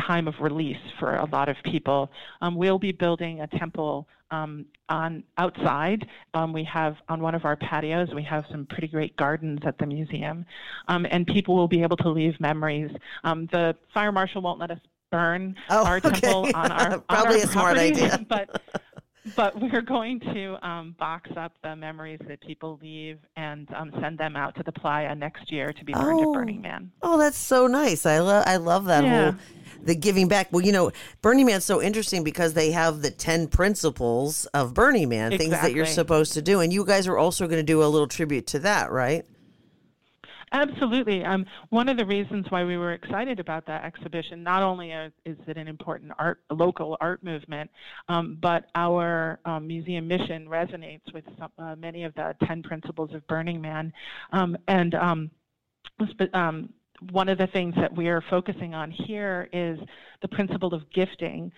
time 0.06 0.28
of 0.28 0.34
release 0.42 0.76
for 1.00 1.16
a 1.16 1.26
lot 1.32 1.48
of 1.48 1.56
people. 1.64 2.12
Um, 2.42 2.56
we'll 2.56 2.80
be 2.80 2.92
building 2.92 3.40
a 3.42 3.48
temple 3.48 4.08
um, 4.32 4.66
on 4.90 5.24
outside. 5.38 6.06
Um, 6.34 6.52
we 6.52 6.64
have 6.66 6.98
on 7.08 7.22
one 7.22 7.34
of 7.34 7.46
our 7.46 7.56
patios. 7.56 8.10
We 8.14 8.24
have 8.24 8.44
some 8.52 8.66
pretty 8.66 8.88
great 8.88 9.16
gardens 9.16 9.60
at 9.66 9.78
the 9.78 9.86
museum, 9.86 10.46
um, 10.90 11.06
and 11.10 11.26
people 11.26 11.56
will 11.56 11.68
be 11.70 11.82
able 11.82 11.98
to 11.98 12.10
leave 12.10 12.40
memories. 12.42 12.92
Um, 13.24 13.48
the 13.52 13.76
fire 13.94 14.12
marshal 14.12 14.42
won't 14.42 14.60
let 14.60 14.72
us 14.72 14.80
burn 15.12 15.56
Oh, 15.70 15.86
our 15.86 15.98
okay. 16.04 16.10
temple 16.10 16.50
on 16.54 16.72
our 16.72 16.94
on 16.94 17.02
Probably 17.08 17.42
our 17.42 17.48
a 17.48 17.48
smart 17.48 17.76
property, 17.76 18.04
idea. 18.04 18.26
but 18.30 18.62
but 19.36 19.60
we're 19.60 19.82
going 19.82 20.20
to 20.20 20.58
um, 20.68 20.96
box 21.00 21.30
up 21.38 21.54
the 21.64 21.76
memories 21.76 22.20
that 22.28 22.42
people 22.42 22.80
leave 22.82 23.18
and 23.36 23.68
um, 23.76 23.92
send 24.02 24.18
them 24.18 24.36
out 24.36 24.56
to 24.56 24.64
the 24.64 24.72
playa 24.72 25.16
next 25.16 25.52
year 25.52 25.74
to 25.74 25.86
be 25.86 25.94
burned 25.94 26.20
Oh. 26.22 26.30
at 26.32 26.34
Burning 26.34 26.62
Man. 26.62 26.92
Oh, 27.02 27.18
that's 27.18 27.38
so 27.38 27.68
nice. 27.68 28.06
I 28.06 28.20
love 28.20 28.44
I 28.48 28.58
love 28.58 28.86
that 28.86 29.04
Yeah. 29.04 29.32
whole 29.32 29.40
the 29.84 29.96
giving 29.96 30.28
back. 30.28 30.48
Well, 30.52 30.64
you 30.66 30.72
know, 30.72 30.92
Burning 31.22 31.46
Man's 31.46 31.66
so 31.66 31.82
interesting 31.82 32.24
because 32.24 32.54
they 32.54 32.72
have 32.72 33.02
the 33.02 33.12
10 33.12 33.48
principles 33.50 34.46
of 34.48 34.74
Burning 34.74 35.10
Man, 35.10 35.38
things 35.38 35.52
that 35.52 35.74
you're 35.74 35.86
supposed 35.86 36.34
to 36.34 36.42
do. 36.42 36.60
And 36.62 36.74
you 36.74 36.86
guys 36.86 37.08
are 37.08 37.18
also 37.18 37.46
going 37.46 37.60
to 37.60 37.64
do 37.64 37.84
a 37.84 37.86
little 37.86 38.08
tribute 38.08 38.48
to 38.48 38.60
that, 38.60 38.92
right? 38.92 39.26
Absolutely. 40.56 41.26
Um, 41.26 41.46
one 41.70 41.90
of 41.90 41.98
the 41.98 42.06
reasons 42.06 42.46
why 42.48 42.64
we 42.64 42.78
were 42.78 42.94
excited 42.94 43.42
about 43.42 43.66
that 43.66 43.84
exhibition, 43.84 44.42
not 44.42 44.64
only 44.64 44.92
is 44.92 45.12
it 45.26 45.58
an 45.58 45.68
important 45.68 46.14
art, 46.18 46.40
local 46.50 46.96
art 47.02 47.22
movement, 47.26 47.70
um, 48.08 48.38
but 48.42 48.68
our 48.74 49.38
um, 49.44 49.68
museum 49.68 50.08
mission 50.08 50.48
resonates 50.48 51.14
with 51.14 51.26
some, 51.38 51.52
uh, 51.60 51.76
many 51.76 52.06
of 52.06 52.16
the 52.16 52.34
10 52.48 52.64
principles 52.64 53.14
of 53.14 53.28
Burning 53.28 53.60
Man. 53.60 53.92
Um, 54.32 54.56
and 54.70 54.96
um, 54.96 55.32
um, 56.34 56.70
one 57.12 57.28
of 57.28 57.38
the 57.38 57.48
things 57.48 57.76
that 57.76 57.94
we 57.94 58.08
are 58.08 58.24
focusing 58.30 58.74
on 58.74 58.92
here 58.92 59.50
is 59.52 59.78
the 60.22 60.30
principle 60.30 60.74
of 60.74 60.90
gifting. 60.94 61.52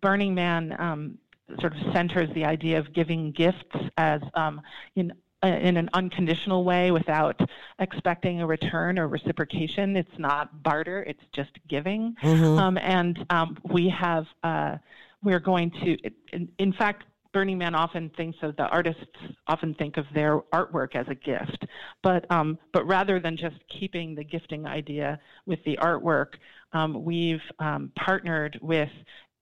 Burning 0.00 0.34
Man 0.34 1.18
sort 1.60 1.74
of 1.74 1.92
centers 1.92 2.30
the 2.34 2.44
idea 2.46 2.78
of 2.78 2.94
giving 2.94 3.32
gifts 3.32 3.58
as 3.98 4.20
um, 4.34 4.60
in 4.96 5.12
in 5.42 5.76
an 5.76 5.90
unconditional 5.94 6.64
way 6.64 6.90
without 6.90 7.40
expecting 7.78 8.40
a 8.40 8.46
return 8.46 8.98
or 8.98 9.08
reciprocation. 9.08 9.96
It's 9.96 10.18
not 10.18 10.62
barter, 10.62 11.02
it's 11.02 11.22
just 11.32 11.50
giving. 11.68 12.14
Um, 12.58 12.78
and 12.78 13.24
um, 13.30 13.58
we 13.64 13.88
have, 13.88 14.26
uh, 14.42 14.76
we're 15.22 15.40
going 15.40 15.70
to, 15.82 15.96
in, 16.32 16.48
in 16.58 16.72
fact, 16.72 17.04
Burning 17.32 17.58
Man 17.58 17.74
often 17.74 18.10
thinks 18.10 18.38
of 18.42 18.56
the 18.56 18.64
artists 18.68 19.06
often 19.46 19.74
think 19.74 19.96
of 19.96 20.04
their 20.14 20.40
artwork 20.52 20.94
as 20.94 21.06
a 21.08 21.14
gift, 21.14 21.64
but 22.02 22.30
um, 22.30 22.58
but 22.74 22.86
rather 22.86 23.18
than 23.18 23.38
just 23.38 23.56
keeping 23.68 24.14
the 24.14 24.22
gifting 24.22 24.66
idea 24.66 25.18
with 25.46 25.58
the 25.64 25.78
artwork, 25.80 26.34
um, 26.74 27.04
we've 27.04 27.40
um, 27.58 27.90
partnered 27.96 28.58
with 28.60 28.90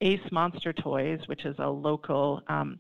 Ace 0.02 0.21
Monster 0.30 0.73
Toys, 0.73 1.19
which 1.26 1.45
is 1.45 1.57
a 1.59 1.69
local 1.69 2.42
um, 2.47 2.78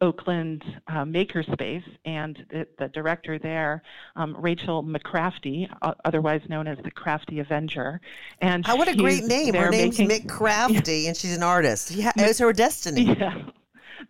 Oakland 0.00 0.62
uh, 0.88 1.04
makerspace, 1.04 1.84
and 2.04 2.44
the, 2.50 2.66
the 2.78 2.88
director 2.88 3.38
there, 3.38 3.82
um, 4.16 4.36
Rachel 4.38 4.82
McCrafty, 4.84 5.68
uh, 5.82 5.94
otherwise 6.04 6.42
known 6.48 6.66
as 6.66 6.78
the 6.84 6.90
Crafty 6.90 7.40
Avenger. 7.40 8.00
And 8.40 8.64
Oh, 8.68 8.76
what 8.76 8.88
a 8.88 8.94
great 8.96 9.24
name. 9.24 9.54
Her 9.54 9.70
name's 9.70 9.98
making- 9.98 10.26
Mick 10.26 10.28
Crafty, 10.28 11.06
and 11.08 11.16
she's 11.16 11.36
an 11.36 11.42
artist. 11.42 11.90
Yeah, 11.90 12.12
it's 12.16 12.38
her 12.38 12.52
destiny. 12.52 13.04
Yeah, 13.18 13.42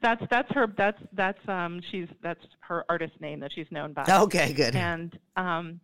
that's 0.02 0.22
that's 0.30 0.50
her. 0.52 0.66
That's 0.76 0.98
that's 1.12 1.38
um 1.48 1.80
she's 1.90 2.08
that's 2.22 2.44
her 2.60 2.84
artist 2.88 3.20
name 3.20 3.40
that 3.40 3.52
she's 3.52 3.66
known 3.70 3.92
by. 3.92 4.04
Okay, 4.08 4.52
good. 4.52 4.74
And 4.74 5.16
um, 5.36 5.80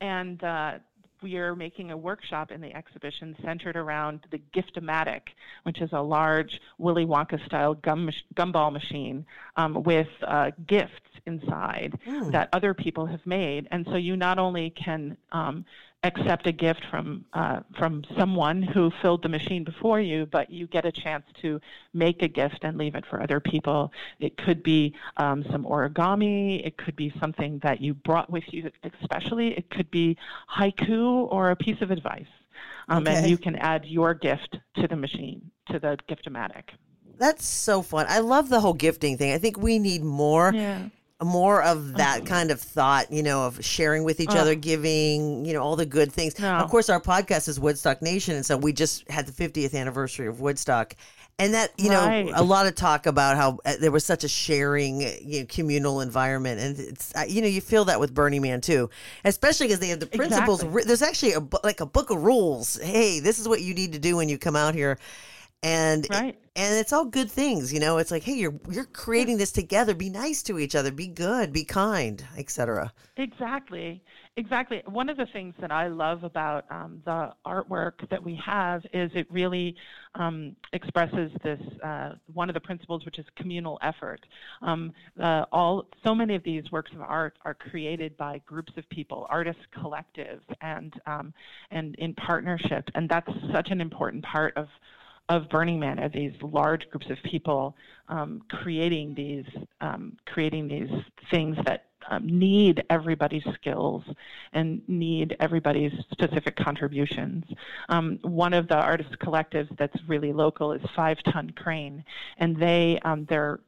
and 0.00 0.42
uh, 0.42 0.78
we 1.22 1.36
are 1.36 1.54
making 1.54 1.90
a 1.90 1.96
workshop 1.96 2.50
in 2.50 2.60
the 2.60 2.74
exhibition 2.74 3.36
centered 3.42 3.76
around 3.76 4.26
the 4.30 4.40
Giftomatic, 4.54 5.20
which 5.62 5.80
is 5.80 5.90
a 5.92 6.00
large 6.00 6.60
Willy 6.78 7.06
Wonka 7.06 7.44
style 7.46 7.74
gum 7.74 8.10
gumball 8.34 8.72
machine 8.72 9.24
um, 9.56 9.82
with 9.82 10.08
uh, 10.26 10.50
gifts 10.66 10.92
inside 11.26 11.98
that 12.30 12.48
other 12.52 12.74
people 12.74 13.06
have 13.06 13.24
made. 13.24 13.68
And 13.70 13.86
so 13.86 13.96
you 13.96 14.16
not 14.16 14.38
only 14.38 14.70
can 14.70 15.16
um, 15.30 15.64
accept 16.04 16.46
a 16.46 16.52
gift 16.52 16.84
from 16.90 17.24
uh, 17.32 17.60
from 17.78 18.04
someone 18.18 18.62
who 18.62 18.90
filled 19.00 19.22
the 19.22 19.28
machine 19.28 19.64
before 19.64 20.00
you, 20.00 20.26
but 20.26 20.50
you 20.50 20.66
get 20.66 20.84
a 20.84 20.92
chance 20.92 21.24
to 21.42 21.60
make 21.92 22.22
a 22.22 22.28
gift 22.28 22.60
and 22.62 22.76
leave 22.76 22.94
it 22.94 23.04
for 23.08 23.22
other 23.22 23.40
people. 23.40 23.92
It 24.18 24.36
could 24.36 24.62
be 24.62 24.94
um, 25.16 25.44
some 25.50 25.64
origami. 25.64 26.66
It 26.66 26.76
could 26.76 26.96
be 26.96 27.12
something 27.20 27.60
that 27.62 27.80
you 27.80 27.94
brought 27.94 28.30
with 28.30 28.44
you, 28.48 28.70
especially. 29.00 29.56
It 29.56 29.70
could 29.70 29.90
be 29.90 30.16
haiku 30.56 31.28
or 31.30 31.50
a 31.50 31.56
piece 31.56 31.80
of 31.80 31.90
advice. 31.90 32.26
Um, 32.88 33.02
Okay. 33.02 33.14
And 33.16 33.28
you 33.28 33.38
can 33.38 33.56
add 33.56 33.84
your 33.84 34.14
gift 34.14 34.58
to 34.76 34.88
the 34.88 34.96
machine, 34.96 35.50
to 35.70 35.78
the 35.78 35.96
Giftomatic. 36.08 36.64
That's 37.18 37.46
so 37.46 37.82
fun. 37.82 38.06
I 38.08 38.18
love 38.18 38.48
the 38.48 38.60
whole 38.60 38.74
gifting 38.74 39.16
thing. 39.16 39.32
I 39.32 39.38
think 39.38 39.56
we 39.58 39.78
need 39.78 40.02
more 40.02 40.52
Yeah. 40.54 40.88
More 41.22 41.62
of 41.62 41.94
that 41.94 42.26
kind 42.26 42.50
of 42.50 42.60
thought, 42.60 43.12
you 43.12 43.22
know, 43.22 43.46
of 43.46 43.64
sharing 43.64 44.04
with 44.04 44.20
each 44.20 44.30
other, 44.30 44.54
giving, 44.54 45.44
you 45.44 45.52
know, 45.52 45.62
all 45.62 45.76
the 45.76 45.86
good 45.86 46.12
things. 46.12 46.38
No. 46.38 46.54
Of 46.54 46.70
course, 46.70 46.88
our 46.88 47.00
podcast 47.00 47.48
is 47.48 47.58
Woodstock 47.60 48.02
Nation, 48.02 48.34
and 48.36 48.44
so 48.44 48.56
we 48.56 48.72
just 48.72 49.08
had 49.10 49.26
the 49.26 49.32
50th 49.32 49.74
anniversary 49.74 50.26
of 50.26 50.40
Woodstock. 50.40 50.94
And 51.38 51.54
that, 51.54 51.72
you 51.78 51.90
Right. 51.90 52.26
know, 52.26 52.32
a 52.36 52.44
lot 52.44 52.66
of 52.66 52.74
talk 52.74 53.06
about 53.06 53.36
how 53.36 53.58
uh, 53.64 53.74
there 53.80 53.90
was 53.90 54.04
such 54.04 54.22
a 54.22 54.28
sharing, 54.28 55.00
you 55.00 55.40
know, 55.40 55.46
communal 55.48 56.00
environment. 56.02 56.60
And 56.60 56.78
it's, 56.78 57.12
uh, 57.16 57.24
you 57.26 57.40
know, 57.40 57.48
you 57.48 57.60
feel 57.62 57.86
that 57.86 57.98
with 57.98 58.14
Burning 58.14 58.42
Man 58.42 58.60
too, 58.60 58.90
especially 59.24 59.66
because 59.66 59.80
they 59.80 59.88
have 59.88 60.00
the 60.00 60.06
principles. 60.06 60.60
Exactly. 60.62 60.84
There's 60.84 61.02
actually 61.02 61.32
a, 61.32 61.42
like 61.64 61.80
a 61.80 61.86
book 61.86 62.10
of 62.10 62.22
rules. 62.22 62.78
Hey, 62.80 63.18
this 63.18 63.38
is 63.38 63.48
what 63.48 63.62
you 63.62 63.74
need 63.74 63.94
to 63.94 63.98
do 63.98 64.16
when 64.18 64.28
you 64.28 64.38
come 64.38 64.54
out 64.54 64.74
here. 64.74 64.98
And 65.62 66.06
Right. 66.10 66.36
and 66.56 66.74
it's 66.74 66.92
all 66.92 67.04
good 67.04 67.30
things, 67.30 67.72
you 67.72 67.80
know. 67.80 67.98
It's 67.98 68.10
like, 68.10 68.24
hey, 68.24 68.34
you're 68.34 68.58
you're 68.70 68.84
creating 68.84 69.38
this 69.38 69.52
together. 69.52 69.94
Be 69.94 70.10
nice 70.10 70.42
to 70.44 70.58
each 70.58 70.74
other. 70.74 70.90
Be 70.90 71.06
good. 71.06 71.52
Be 71.52 71.64
kind, 71.64 72.24
etc. 72.36 72.92
Exactly, 73.16 74.02
exactly. 74.36 74.82
One 74.86 75.08
of 75.08 75.16
the 75.16 75.26
things 75.32 75.54
that 75.60 75.70
I 75.70 75.86
love 75.86 76.24
about 76.24 76.64
um, 76.70 77.00
the 77.04 77.32
artwork 77.46 78.08
that 78.10 78.22
we 78.22 78.40
have 78.44 78.82
is 78.92 79.10
it 79.14 79.26
really 79.30 79.76
um, 80.16 80.56
expresses 80.72 81.30
this 81.44 81.60
uh, 81.84 82.14
one 82.32 82.50
of 82.50 82.54
the 82.54 82.60
principles, 82.60 83.04
which 83.04 83.18
is 83.18 83.26
communal 83.36 83.78
effort. 83.82 84.20
Um, 84.62 84.92
uh, 85.22 85.44
all 85.52 85.86
so 86.04 86.14
many 86.14 86.34
of 86.34 86.42
these 86.42 86.64
works 86.72 86.90
of 86.92 87.02
art 87.02 87.34
are 87.44 87.54
created 87.54 88.16
by 88.16 88.42
groups 88.46 88.72
of 88.76 88.88
people, 88.90 89.26
artists 89.30 89.62
collectives, 89.76 90.42
and 90.60 90.92
um, 91.06 91.32
and 91.70 91.94
in 91.96 92.14
partnership, 92.14 92.88
and 92.94 93.08
that's 93.08 93.30
such 93.52 93.70
an 93.70 93.80
important 93.80 94.24
part 94.24 94.56
of 94.56 94.66
of 95.28 95.48
Burning 95.48 95.78
Man 95.78 95.98
are 95.98 96.08
these 96.08 96.34
large 96.42 96.88
groups 96.90 97.08
of 97.10 97.18
people 97.22 97.76
um, 98.08 98.42
creating 98.50 99.14
these 99.14 99.46
um, 99.80 100.16
creating 100.26 100.68
these 100.68 100.90
things 101.30 101.56
that 101.64 101.86
um, 102.10 102.26
need 102.26 102.84
everybody's 102.90 103.44
skills 103.54 104.02
and 104.52 104.82
need 104.88 105.36
everybody's 105.40 105.92
specific 106.10 106.56
contributions. 106.56 107.44
Um, 107.88 108.18
one 108.22 108.52
of 108.52 108.68
the 108.68 108.76
artist 108.76 109.10
collectives 109.20 109.74
that's 109.78 109.96
really 110.08 110.32
local 110.32 110.72
is 110.72 110.82
Five 110.96 111.18
Ton 111.32 111.50
Crane, 111.50 112.04
and 112.38 112.56
they 112.56 112.98
um, 113.04 113.26
they're 113.28 113.60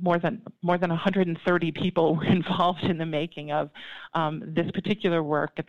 more 0.00 0.18
than 0.18 0.42
more 0.62 0.78
than 0.78 0.90
130 0.90 1.72
people 1.72 2.16
were 2.16 2.24
involved 2.24 2.84
in 2.84 2.98
the 2.98 3.06
making 3.06 3.52
of 3.52 3.70
um, 4.14 4.42
this 4.46 4.70
particular 4.72 5.22
work 5.22 5.58
at 5.58 5.66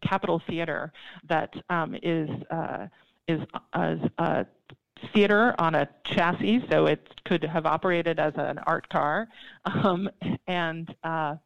Capitol 0.00 0.40
Theater 0.46 0.92
that 1.28 1.54
is. 2.02 2.28
Uh, 2.50 2.86
is, 3.28 3.40
is 3.40 4.00
a 4.18 4.46
theater 5.12 5.54
on 5.58 5.74
a 5.74 5.88
chassis, 6.04 6.64
so 6.70 6.86
it 6.86 7.08
could 7.24 7.44
have 7.44 7.66
operated 7.66 8.18
as 8.18 8.32
an 8.36 8.58
art 8.58 8.88
car, 8.88 9.28
um, 9.64 10.08
and 10.46 10.94
uh, 11.04 11.36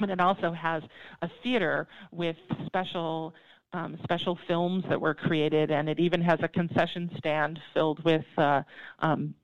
and 0.00 0.10
it 0.10 0.20
also 0.20 0.52
has 0.52 0.82
a 1.22 1.30
theater 1.42 1.86
with 2.10 2.36
special 2.66 3.34
um, 3.72 3.98
special 4.02 4.38
films 4.46 4.84
that 4.88 5.00
were 5.00 5.14
created, 5.14 5.70
and 5.70 5.88
it 5.88 5.98
even 5.98 6.20
has 6.20 6.40
a 6.42 6.48
concession 6.48 7.10
stand 7.16 7.60
filled 7.72 8.04
with 8.04 8.26
uh, 8.36 8.62
um, 8.98 9.34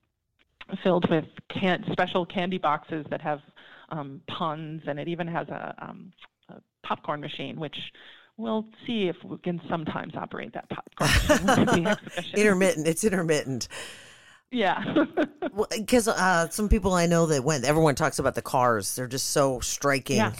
filled 0.83 1.09
with 1.09 1.25
can- 1.49 1.83
special 1.91 2.25
candy 2.25 2.57
boxes 2.57 3.05
that 3.09 3.21
have 3.21 3.41
um, 3.89 4.21
puns, 4.27 4.83
and 4.85 4.99
it 4.99 5.07
even 5.07 5.27
has 5.27 5.47
a, 5.49 5.73
um, 5.79 6.11
a 6.49 6.55
popcorn 6.83 7.21
machine, 7.21 7.59
which 7.59 7.91
we'll 8.39 8.65
see 8.87 9.09
if 9.09 9.17
we 9.23 9.37
can 9.37 9.61
sometimes 9.69 10.15
operate 10.15 10.53
that 10.53 10.69
popcorn 10.69 11.97
intermittent. 12.33 12.87
It's 12.87 13.03
intermittent. 13.03 13.67
Yeah. 14.51 15.05
Because 15.69 16.07
well, 16.07 16.15
uh, 16.17 16.49
some 16.49 16.69
people 16.69 16.93
I 16.93 17.05
know 17.05 17.27
that 17.27 17.43
went, 17.43 17.65
everyone 17.65 17.95
talks 17.95 18.17
about 18.17 18.35
the 18.35 18.41
cars. 18.41 18.95
They're 18.95 19.07
just 19.07 19.31
so 19.31 19.59
striking. 19.59 20.17
Yeah. 20.17 20.33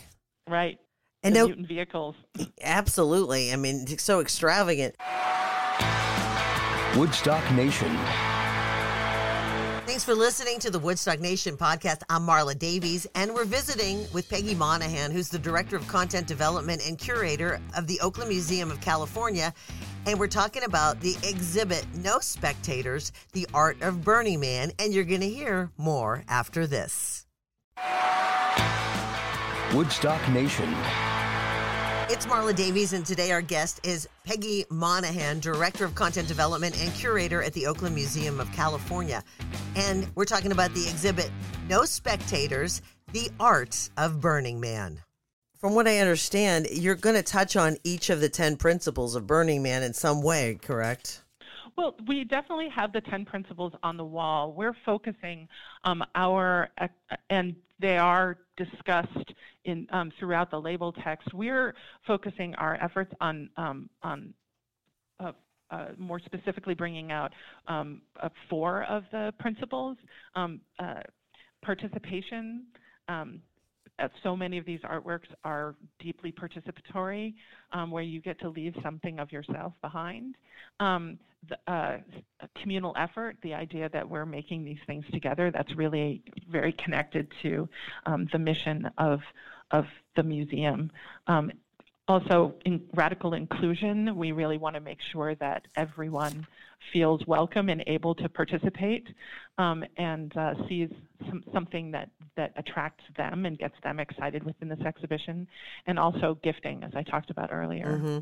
Right. 0.47 0.79
And 1.21 1.35
the 1.35 1.39
no, 1.39 1.47
mutant 1.47 1.67
vehicles. 1.67 2.15
Absolutely. 2.63 3.51
I 3.51 3.57
mean, 3.57 3.85
it's 3.88 4.03
so 4.03 4.21
extravagant. 4.21 4.95
Woodstock 6.97 7.51
Nation. 7.53 7.95
Thanks 9.99 10.05
for 10.05 10.15
listening 10.15 10.59
to 10.59 10.71
the 10.71 10.79
Woodstock 10.79 11.19
Nation 11.19 11.57
podcast. 11.57 12.03
I'm 12.09 12.25
Marla 12.25 12.57
Davies, 12.57 13.05
and 13.15 13.33
we're 13.33 13.43
visiting 13.43 14.05
with 14.13 14.29
Peggy 14.29 14.55
Monahan, 14.55 15.12
who's 15.12 15.27
the 15.27 15.38
Director 15.38 15.75
of 15.75 15.85
Content 15.89 16.25
Development 16.25 16.81
and 16.88 16.97
Curator 16.97 17.59
of 17.75 17.85
the 17.85 17.99
Oakland 17.99 18.29
Museum 18.29 18.71
of 18.71 18.79
California. 18.79 19.53
And 20.05 20.17
we're 20.17 20.27
talking 20.27 20.63
about 20.63 21.01
the 21.01 21.17
exhibit 21.23 21.85
No 21.95 22.19
Spectators, 22.19 23.12
The 23.33 23.45
Art 23.53 23.81
of 23.81 24.01
Burning 24.01 24.39
Man. 24.39 24.71
And 24.79 24.93
you're 24.93 25.03
going 25.03 25.19
to 25.19 25.29
hear 25.29 25.69
more 25.75 26.23
after 26.29 26.65
this. 26.65 27.25
Woodstock 29.73 30.25
Nation. 30.29 30.73
It's 32.11 32.25
Marla 32.25 32.55
Davies, 32.55 32.93
and 32.93 33.05
today 33.05 33.31
our 33.31 33.43
guest 33.43 33.85
is 33.85 34.09
Peggy 34.23 34.65
Monahan, 34.71 35.39
Director 35.39 35.85
of 35.85 35.93
Content 35.93 36.27
Development 36.27 36.75
and 36.81 36.91
Curator 36.95 37.43
at 37.43 37.53
the 37.53 37.67
Oakland 37.67 37.93
Museum 37.93 38.39
of 38.39 38.51
California. 38.51 39.23
And 39.75 40.07
we're 40.15 40.25
talking 40.25 40.51
about 40.51 40.73
the 40.73 40.89
exhibit 40.89 41.29
No 41.67 41.85
Spectators 41.85 42.81
The 43.13 43.29
Art 43.39 43.91
of 43.95 44.19
Burning 44.19 44.59
Man. 44.59 45.03
From 45.59 45.75
what 45.75 45.87
I 45.87 45.99
understand, 45.99 46.67
you're 46.71 46.95
going 46.95 47.15
to 47.15 47.21
touch 47.21 47.55
on 47.55 47.77
each 47.83 48.09
of 48.09 48.21
the 48.21 48.29
10 48.29 48.57
principles 48.57 49.15
of 49.15 49.27
Burning 49.27 49.61
Man 49.61 49.83
in 49.83 49.93
some 49.93 50.23
way, 50.23 50.57
correct? 50.59 51.21
Well, 51.77 51.95
we 52.07 52.23
definitely 52.23 52.69
have 52.69 52.91
the 52.91 53.01
10 53.01 53.25
principles 53.25 53.73
on 53.83 53.97
the 53.97 54.03
wall. 54.03 54.51
We're 54.53 54.75
focusing 54.83 55.47
um, 55.83 56.03
our, 56.15 56.69
and 57.29 57.55
they 57.79 57.97
are 57.97 58.37
discussed 58.57 59.33
in 59.65 59.87
um, 59.91 60.11
throughout 60.19 60.51
the 60.51 60.59
label 60.59 60.91
text. 60.91 61.33
We're 61.33 61.73
focusing 62.05 62.55
our 62.55 62.75
efforts 62.81 63.11
on 63.21 63.49
um, 63.57 63.89
on 64.03 64.33
uh, 65.19 65.31
uh, 65.71 65.87
more 65.97 66.19
specifically 66.19 66.73
bringing 66.73 67.11
out 67.11 67.31
um, 67.67 68.01
uh, 68.21 68.29
four 68.49 68.83
of 68.83 69.03
the 69.11 69.33
principles: 69.39 69.97
um, 70.35 70.61
uh, 70.79 71.01
participation. 71.63 72.65
Um, 73.99 74.09
so 74.23 74.35
many 74.35 74.57
of 74.57 74.65
these 74.65 74.79
artworks 74.81 75.27
are 75.43 75.75
deeply 75.99 76.31
participatory, 76.31 77.33
um, 77.71 77.91
where 77.91 78.03
you 78.03 78.21
get 78.21 78.39
to 78.41 78.49
leave 78.49 78.75
something 78.83 79.19
of 79.19 79.31
yourself 79.31 79.73
behind. 79.81 80.35
Um, 80.79 81.19
the, 81.47 81.57
uh, 81.71 81.97
communal 82.62 82.93
effort, 82.97 83.38
the 83.41 83.53
idea 83.53 83.89
that 83.89 84.07
we're 84.07 84.25
making 84.25 84.65
these 84.65 84.79
things 84.88 85.05
together, 85.12 85.51
that's 85.51 85.73
really 85.75 86.21
very 86.49 86.73
connected 86.73 87.27
to 87.41 87.69
um, 88.05 88.27
the 88.31 88.39
mission 88.39 88.89
of, 88.97 89.21
of 89.71 89.85
the 90.15 90.23
museum. 90.23 90.91
Also, 92.09 92.55
in 92.65 92.81
radical 92.95 93.35
inclusion, 93.35 94.15
we 94.15 94.31
really 94.31 94.57
want 94.57 94.73
to 94.73 94.81
make 94.81 94.97
sure 95.11 95.35
that 95.35 95.67
everyone 95.75 96.47
feels 96.91 97.21
welcome 97.27 97.69
and 97.69 97.83
able 97.85 98.15
to 98.15 98.27
participate 98.27 99.07
um, 99.59 99.85
and 99.97 100.35
uh, 100.35 100.55
sees 100.67 100.89
some, 101.27 101.43
something 101.53 101.91
that, 101.91 102.09
that 102.35 102.51
attracts 102.55 103.03
them 103.15 103.45
and 103.45 103.59
gets 103.59 103.75
them 103.83 103.99
excited 103.99 104.43
within 104.43 104.67
this 104.67 104.79
exhibition. 104.79 105.47
And 105.85 105.99
also 105.99 106.39
gifting, 106.41 106.83
as 106.83 106.93
I 106.95 107.03
talked 107.03 107.29
about 107.29 107.49
earlier. 107.53 107.85
Mm-hmm. 107.85 108.19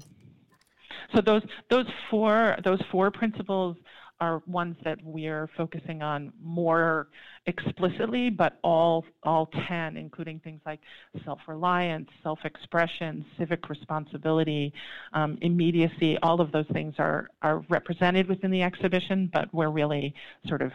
So 1.16 1.22
those 1.22 1.44
those 1.70 1.86
four 2.10 2.58
those 2.64 2.82
four 2.92 3.12
principles 3.12 3.78
are 4.20 4.42
ones 4.48 4.76
that 4.84 5.00
we're 5.04 5.50
focusing 5.56 6.02
on 6.02 6.34
more 6.42 7.08
explicitly, 7.46 8.30
but 8.30 8.58
all 8.64 9.06
all 9.24 9.50
10, 9.68 9.98
including 9.98 10.40
things 10.40 10.62
like 10.66 10.80
self-reliance, 11.24 12.10
self-expression, 12.24 13.26
civic 13.38 13.70
responsibility, 13.70 14.74
um, 15.14 15.38
immediacy, 15.42 16.18
all 16.24 16.42
of 16.42 16.52
those 16.52 16.68
things 16.74 16.96
are 16.98 17.30
are 17.42 17.64
represented 17.70 18.28
within 18.28 18.52
the 18.52 18.64
exhibition, 18.64 19.30
but 19.34 19.54
we're 19.54 19.70
really 19.70 20.14
sort 20.48 20.62
of 20.62 20.72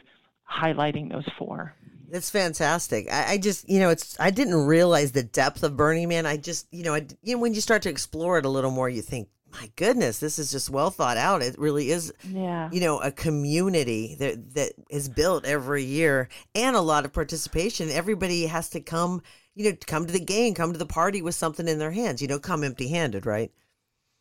highlighting 0.50 1.10
those 1.10 1.26
four. 1.38 1.74
It's 2.10 2.28
fantastic. 2.28 3.10
I, 3.10 3.32
I, 3.32 3.38
just, 3.38 3.68
you 3.70 3.80
know, 3.80 3.88
it's. 3.88 4.20
I 4.20 4.30
didn't 4.30 4.66
realize 4.66 5.12
the 5.12 5.22
depth 5.22 5.62
of 5.62 5.78
Burning 5.78 6.08
Man. 6.10 6.26
I 6.26 6.36
just, 6.36 6.66
you 6.70 6.84
know, 6.84 6.94
I, 6.94 7.06
you 7.22 7.34
know, 7.34 7.40
when 7.40 7.54
you 7.54 7.62
start 7.62 7.82
to 7.82 7.88
explore 7.88 8.36
it 8.36 8.44
a 8.44 8.50
little 8.50 8.70
more, 8.70 8.90
you 8.90 9.00
think, 9.00 9.28
my 9.52 9.70
goodness, 9.76 10.18
this 10.18 10.38
is 10.38 10.50
just 10.50 10.70
well 10.70 10.90
thought 10.90 11.16
out. 11.16 11.42
It 11.42 11.58
really 11.58 11.90
is, 11.90 12.12
yeah. 12.26 12.70
you 12.72 12.80
know, 12.80 12.98
a 13.00 13.12
community 13.12 14.16
that 14.18 14.54
that 14.54 14.72
is 14.90 15.08
built 15.08 15.44
every 15.44 15.84
year 15.84 16.28
and 16.54 16.74
a 16.74 16.80
lot 16.80 17.04
of 17.04 17.12
participation. 17.12 17.90
Everybody 17.90 18.46
has 18.46 18.70
to 18.70 18.80
come, 18.80 19.22
you 19.54 19.70
know, 19.70 19.76
come 19.86 20.06
to 20.06 20.12
the 20.12 20.20
game, 20.20 20.54
come 20.54 20.72
to 20.72 20.78
the 20.78 20.86
party 20.86 21.22
with 21.22 21.34
something 21.34 21.68
in 21.68 21.78
their 21.78 21.90
hands. 21.90 22.22
You 22.22 22.28
know, 22.28 22.38
come 22.38 22.64
empty 22.64 22.88
handed, 22.88 23.26
right? 23.26 23.52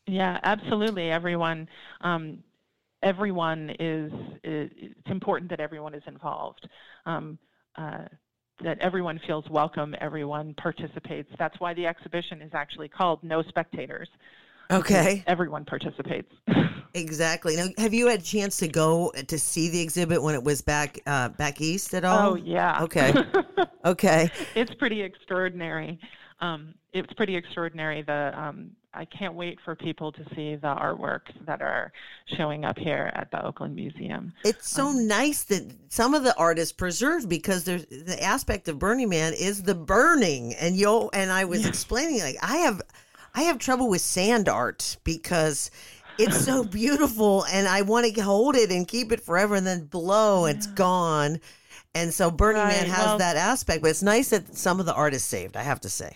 Yeah, 0.08 0.40
absolutely. 0.44 1.10
Everyone, 1.10 1.70
um, 2.02 2.44
everyone 3.02 3.70
is, 3.80 4.12
is, 4.44 4.70
It's 4.76 5.10
important 5.10 5.50
that 5.52 5.60
everyone 5.60 5.94
is 5.94 6.04
involved. 6.08 6.68
Um, 7.06 7.38
uh, 7.78 8.06
that 8.64 8.78
everyone 8.80 9.20
feels 9.26 9.50
welcome, 9.50 9.96
everyone 10.00 10.54
participates. 10.56 11.30
That's 11.40 11.60
why 11.60 11.74
the 11.74 11.88
exhibition 11.88 12.42
is 12.42 12.52
actually 12.54 12.90
called 12.90 13.24
No 13.24 13.42
Spectators. 13.44 14.10
Okay. 14.72 15.24
Everyone 15.28 15.66
participates. 15.66 16.32
exactly. 16.94 17.56
Now, 17.56 17.68
have 17.78 17.94
you 17.94 18.08
had 18.08 18.20
a 18.20 18.24
chance 18.24 18.58
to 18.58 18.68
go 18.68 19.12
to 19.28 19.38
see 19.38 19.70
the 19.70 19.82
exhibit 19.82 20.22
when 20.22 20.36
it 20.36 20.44
was 20.44 20.62
back 20.62 21.00
uh, 21.06 21.30
back 21.30 21.62
east 21.62 21.94
at 21.94 22.06
all? 22.06 22.32
Oh 22.32 22.36
yeah. 22.36 22.84
Okay. 22.84 23.14
okay. 23.86 24.30
It's 24.56 24.74
pretty 24.76 25.02
extraordinary. 25.02 26.00
Um, 26.40 26.74
it's 26.94 27.12
pretty 27.14 27.36
extraordinary. 27.36 28.02
The 28.02 28.32
um, 28.36 28.72
I 28.94 29.06
can't 29.06 29.36
wait 29.36 29.60
for 29.64 29.76
people 29.76 30.12
to 30.12 30.24
see 30.36 30.56
the 30.56 30.76
artworks 30.76 31.32
that 31.46 31.62
are 31.62 31.94
showing 32.36 32.66
up 32.66 32.78
here 32.78 33.12
at 33.14 33.32
the 33.32 33.46
Oakland 33.46 33.76
Museum. 33.76 34.34
It's 34.44 34.70
so 34.70 34.88
um, 34.88 35.08
nice 35.08 35.44
that 35.44 35.64
some 35.90 36.14
of 36.14 36.24
the 36.24 36.36
art 36.38 36.60
is 36.60 36.74
preserved 36.74 37.30
because 37.30 37.64
there's 37.64 37.86
the 37.86 38.22
aspect 38.22 38.68
of 38.68 38.80
Burning 38.80 39.10
Man 39.10 39.34
is 39.34 39.64
the 39.64 39.76
burning, 39.76 40.56
and 40.56 40.76
you 40.76 41.10
and 41.14 41.32
I 41.32 41.46
was 41.46 41.62
yeah. 41.62 41.70
explaining 41.70 42.20
like 42.22 42.38
I 42.42 42.58
have 42.58 42.82
I 43.34 43.44
have 43.44 43.58
trouble 43.58 43.90
with 43.90 44.02
sand 44.02 44.50
art 44.50 44.98
because 45.04 45.72
it's 46.18 46.44
so 46.44 46.64
beautiful, 46.80 47.46
and 47.46 47.68
I 47.68 47.82
want 47.82 48.14
to 48.14 48.22
hold 48.22 48.56
it 48.56 48.72
and 48.72 48.88
keep 48.88 49.12
it 49.12 49.22
forever, 49.22 49.56
and 49.56 49.66
then 49.66 49.86
blow, 49.86 50.46
it's 50.46 50.68
gone. 50.68 51.40
And 51.94 52.14
so 52.14 52.32
Burning 52.32 52.62
Right, 52.62 52.82
Man 52.82 52.90
has 52.90 53.06
well- 53.06 53.18
that 53.18 53.36
aspect, 53.38 53.82
but 53.82 53.90
it's 53.92 54.04
nice 54.04 54.30
that 54.30 54.56
some 54.56 54.80
of 54.80 54.86
the 54.86 54.94
art 54.94 55.14
is 55.14 55.24
saved. 55.24 55.58
I 55.58 55.64
have 55.64 55.82
to 55.82 55.90
say. 55.90 56.16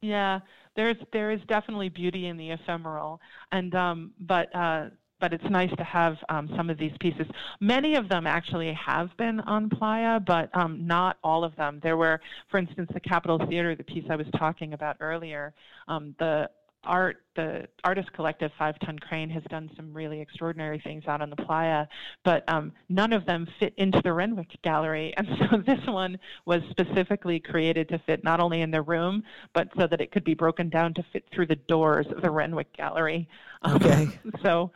Yeah, 0.00 0.40
there's 0.76 0.96
there 1.12 1.32
is 1.32 1.40
definitely 1.48 1.88
beauty 1.88 2.26
in 2.26 2.36
the 2.36 2.50
ephemeral, 2.52 3.20
and 3.50 3.74
um, 3.74 4.12
but 4.20 4.54
uh, 4.54 4.90
but 5.20 5.32
it's 5.32 5.48
nice 5.50 5.74
to 5.76 5.84
have 5.84 6.16
um, 6.28 6.50
some 6.56 6.70
of 6.70 6.78
these 6.78 6.92
pieces. 7.00 7.26
Many 7.60 7.94
of 7.96 8.08
them 8.08 8.26
actually 8.26 8.72
have 8.74 9.16
been 9.16 9.40
on 9.40 9.68
Playa, 9.70 10.20
but 10.20 10.54
um, 10.56 10.86
not 10.86 11.18
all 11.22 11.44
of 11.44 11.54
them. 11.56 11.80
There 11.82 11.96
were, 11.96 12.20
for 12.50 12.58
instance, 12.58 12.90
the 12.92 13.00
Capitol 13.00 13.38
Theater, 13.48 13.74
the 13.74 13.84
piece 13.84 14.04
I 14.10 14.16
was 14.16 14.26
talking 14.36 14.72
about 14.72 14.96
earlier. 15.00 15.54
Um, 15.86 16.14
the 16.18 16.50
art, 16.84 17.22
the 17.36 17.68
artist 17.84 18.12
collective 18.12 18.50
Five 18.58 18.78
Ton 18.80 18.98
Crane 18.98 19.30
has 19.30 19.42
done 19.50 19.70
some 19.76 19.92
really 19.92 20.20
extraordinary 20.20 20.80
things 20.80 21.04
out 21.06 21.20
on 21.20 21.30
the 21.30 21.36
Playa, 21.36 21.86
but 22.24 22.48
um, 22.48 22.72
none 22.88 23.12
of 23.12 23.26
them 23.26 23.46
fit 23.58 23.74
into 23.76 24.00
the 24.02 24.12
Renwick 24.12 24.56
Gallery, 24.62 25.14
and 25.16 25.28
so 25.38 25.58
this 25.58 25.84
one 25.86 26.18
was 26.46 26.62
specifically 26.70 27.40
created 27.40 27.88
to 27.90 27.98
fit 28.00 28.24
not 28.24 28.40
only 28.40 28.62
in 28.62 28.70
the 28.70 28.82
room, 28.82 29.22
but 29.52 29.68
so 29.76 29.86
that 29.86 30.00
it 30.00 30.10
could 30.10 30.24
be 30.24 30.34
broken 30.34 30.68
down 30.68 30.94
to 30.94 31.04
fit 31.12 31.24
through 31.32 31.46
the 31.46 31.56
doors 31.56 32.06
of 32.14 32.22
the 32.22 32.30
Renwick 32.30 32.72
Gallery. 32.76 33.28
Okay. 33.66 34.08
so, 34.42 34.70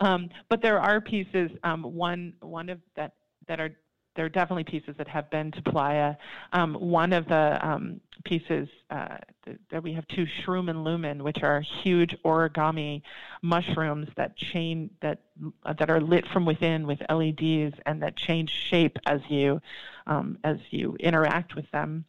um, 0.00 0.30
but 0.48 0.62
there 0.62 0.80
are 0.80 1.00
pieces. 1.00 1.50
Um, 1.62 1.82
one 1.82 2.34
one 2.40 2.68
of 2.68 2.80
that 2.96 3.14
that 3.46 3.60
are 3.60 3.76
there 4.18 4.24
are 4.24 4.28
definitely 4.28 4.64
pieces 4.64 4.96
that 4.98 5.06
have 5.06 5.30
been 5.30 5.52
to 5.52 5.62
Playa. 5.62 6.16
Um, 6.52 6.74
one 6.74 7.12
of 7.12 7.28
the 7.28 7.58
um, 7.62 8.00
pieces 8.24 8.68
uh, 8.90 9.18
th- 9.44 9.58
that 9.70 9.80
we 9.80 9.92
have 9.92 10.08
two 10.08 10.26
Shrumen 10.26 10.82
Lumen, 10.82 11.22
which 11.22 11.44
are 11.44 11.60
huge 11.60 12.16
origami 12.24 13.02
mushrooms 13.42 14.08
that 14.16 14.36
chain 14.36 14.90
that 15.02 15.20
uh, 15.64 15.72
that 15.74 15.88
are 15.88 16.00
lit 16.00 16.26
from 16.26 16.44
within 16.44 16.84
with 16.84 17.00
LEDs 17.08 17.76
and 17.86 18.02
that 18.02 18.16
change 18.16 18.50
shape 18.50 18.98
as 19.06 19.20
you 19.28 19.60
um, 20.08 20.36
as 20.42 20.56
you 20.70 20.96
interact 20.98 21.54
with 21.54 21.70
them. 21.70 22.04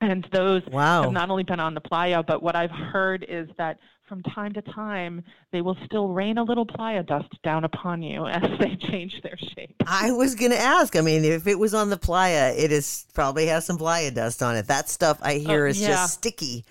And 0.00 0.24
those 0.32 0.62
Wow. 0.66 1.02
have 1.02 1.12
not 1.12 1.30
only 1.30 1.44
been 1.44 1.60
on 1.60 1.74
the 1.74 1.80
playa, 1.80 2.22
but 2.22 2.42
what 2.42 2.56
I've 2.56 2.70
heard 2.70 3.24
is 3.28 3.48
that 3.58 3.78
from 4.08 4.22
time 4.22 4.52
to 4.54 4.62
time 4.62 5.22
they 5.52 5.60
will 5.60 5.76
still 5.84 6.08
rain 6.08 6.38
a 6.38 6.42
little 6.42 6.64
playa 6.64 7.02
dust 7.02 7.28
down 7.42 7.64
upon 7.64 8.02
you 8.02 8.26
as 8.26 8.42
they 8.58 8.74
change 8.76 9.20
their 9.22 9.36
shape. 9.36 9.74
I 9.86 10.10
was 10.12 10.34
going 10.34 10.50
to 10.52 10.58
ask. 10.58 10.96
I 10.96 11.00
mean, 11.00 11.24
if 11.24 11.46
it 11.46 11.58
was 11.58 11.74
on 11.74 11.90
the 11.90 11.96
playa, 11.98 12.54
it 12.56 12.72
is 12.72 13.06
probably 13.14 13.46
has 13.46 13.66
some 13.66 13.76
playa 13.78 14.10
dust 14.10 14.42
on 14.42 14.56
it. 14.56 14.66
That 14.66 14.88
stuff 14.88 15.18
I 15.22 15.34
hear 15.34 15.66
Oh, 15.66 15.70
is 15.70 15.80
yeah. 15.80 15.88
just 15.88 16.14
sticky. 16.14 16.64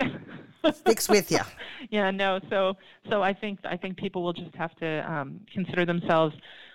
Sticks 0.74 1.08
with 1.08 1.30
you. 1.30 1.38
yeah, 1.90 2.10
no. 2.10 2.38
So, 2.50 2.76
so 3.08 3.22
I 3.22 3.32
think 3.32 3.60
I 3.64 3.76
think 3.76 3.96
people 3.96 4.22
will 4.22 4.34
just 4.34 4.54
have 4.56 4.74
to 4.76 5.10
um, 5.10 5.40
consider 5.52 5.86
themselves 5.86 6.34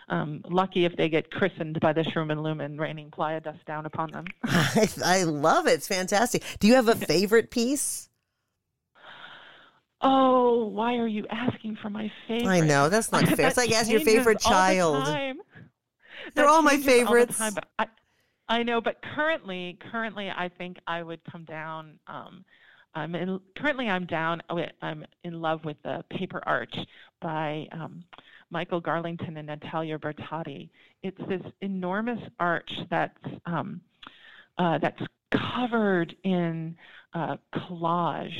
um, 0.09 0.41
lucky 0.49 0.85
if 0.85 0.95
they 0.95 1.07
get 1.07 1.29
christened 1.31 1.79
by 1.79 1.93
the 1.93 2.01
Shrumen 2.01 2.41
Lumen 2.43 2.79
raining 2.79 3.11
playa 3.11 3.41
dust 3.41 3.63
down 3.65 3.85
upon 3.85 4.11
them. 4.11 4.25
I, 4.43 4.87
I 5.03 5.23
love 5.23 5.67
it. 5.67 5.73
It's 5.73 5.87
fantastic. 5.87 6.43
Do 6.59 6.67
you 6.67 6.73
have 6.75 6.87
a 6.87 6.95
favorite 6.95 7.51
piece? 7.51 8.09
Oh, 10.07 10.67
why 10.67 10.97
are 10.97 11.07
you 11.07 11.25
asking 11.31 11.77
for 11.81 11.89
my 11.89 12.11
favorite? 12.27 12.47
I 12.47 12.59
know 12.59 12.89
that's 12.89 13.11
not 13.11 13.27
fair. 13.27 13.47
It's 13.47 13.57
like 13.57 13.71
ask 13.71 13.89
your 13.89 14.01
favorite 14.01 14.45
all 14.45 14.51
the 14.51 14.55
child. 14.55 15.37
They're 16.35 16.47
all 16.47 16.61
my 16.61 16.73
all 16.75 16.81
favorites. 16.81 17.39
time, 17.39 17.55
I, 17.79 17.87
I 18.47 18.61
know, 18.61 18.81
but 18.81 19.01
currently, 19.15 19.79
currently, 19.91 20.29
I 20.29 20.49
think 20.59 20.77
I 20.85 21.01
would 21.01 21.21
come 21.31 21.43
down. 21.45 21.97
Um, 22.05 22.45
I'm 22.93 23.15
in, 23.15 23.39
currently 23.57 23.89
I'm 23.89 24.05
down. 24.05 24.43
oh, 24.51 24.59
I'm 24.83 25.05
in 25.23 25.41
love 25.41 25.65
with 25.65 25.77
the 25.83 26.03
Paper 26.11 26.41
Arch 26.45 26.75
by 27.19 27.67
um, 27.71 28.03
Michael 28.51 28.81
Garlington 28.81 29.39
and 29.39 29.47
Natalia 29.47 29.97
Bertotti. 29.97 30.69
It's 31.01 31.17
this 31.27 31.41
enormous 31.61 32.19
arch 32.39 32.71
that's 32.91 33.17
um, 33.47 33.81
uh, 34.59 34.77
that's 34.77 35.01
covered 35.31 36.15
in 36.23 36.75
uh, 37.15 37.37
collage 37.55 38.37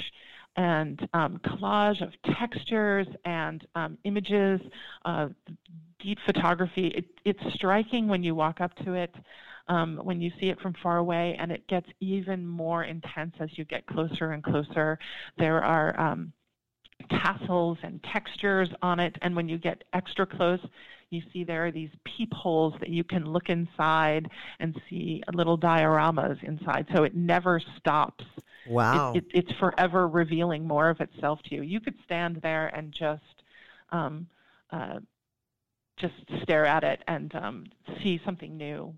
and 0.56 1.08
um, 1.13 1.39
collage 1.46 2.02
of 2.02 2.13
textures 2.38 3.08
and 3.26 3.65
um, 3.76 3.98
images, 4.04 4.62
uh, 5.04 5.28
deep 6.00 6.18
photography. 6.26 6.88
It, 6.88 7.06
it's 7.26 7.54
striking 7.56 8.08
when 8.08 8.24
you 8.24 8.36
walk 8.36 8.62
up 8.62 8.76
to 8.86 8.94
it, 8.94 9.13
um, 9.68 10.00
when 10.04 10.22
you 10.22 10.32
see 10.39 10.50
it 10.50 10.60
from 10.62 10.74
far 10.82 10.98
away, 10.98 11.36
and 11.39 11.52
it 11.52 11.68
gets 11.68 11.88
even 12.00 12.46
more 12.46 12.84
intense 12.84 13.34
as 13.39 13.50
you 13.58 13.65
get 13.65 13.86
closer 13.88 14.32
and 14.32 14.44
closer. 14.44 14.98
There 15.38 15.63
are 15.63 16.00
um, 16.00 16.32
tassels 17.10 17.78
and 17.84 18.02
textures 18.04 18.70
on 18.82 19.00
it, 19.00 19.15
and 19.22 19.36
when 19.36 19.50
you 19.50 19.58
get 19.58 19.84
extra 19.94 20.26
close, 20.26 20.60
you 21.10 21.22
see 21.32 21.44
there 21.44 21.65
are 21.65 21.72
these 21.72 21.91
peepholes 22.04 22.74
that 22.80 22.89
you 22.89 23.04
can 23.04 23.26
look 23.26 23.50
inside 23.50 24.28
and 24.60 24.76
see 24.89 25.22
little 25.34 25.58
dioramas 25.58 26.41
inside. 26.44 26.88
So 26.94 27.04
it 27.04 27.15
never 27.15 27.62
stops. 27.78 28.24
It- 28.65 28.71
Wow. 28.71 29.13
It, 29.15 29.25
it's 29.34 29.51
forever 29.60 30.08
revealing 30.08 30.67
more 30.67 30.89
of 30.89 30.99
itself 31.01 31.41
to 31.43 31.56
you. 31.56 31.62
You 31.62 31.80
could 31.80 31.95
stand 32.04 32.38
there 32.38 32.67
and 32.67 32.91
just, 32.91 33.43
um, 33.91 34.28
uh, 34.71 34.99
just 35.97 36.15
stare 36.43 36.65
at 36.65 36.84
it 36.84 37.04
and 37.08 37.34
um, 37.36 37.65
see 38.01 38.19
something 38.25 38.58
new 38.58 38.93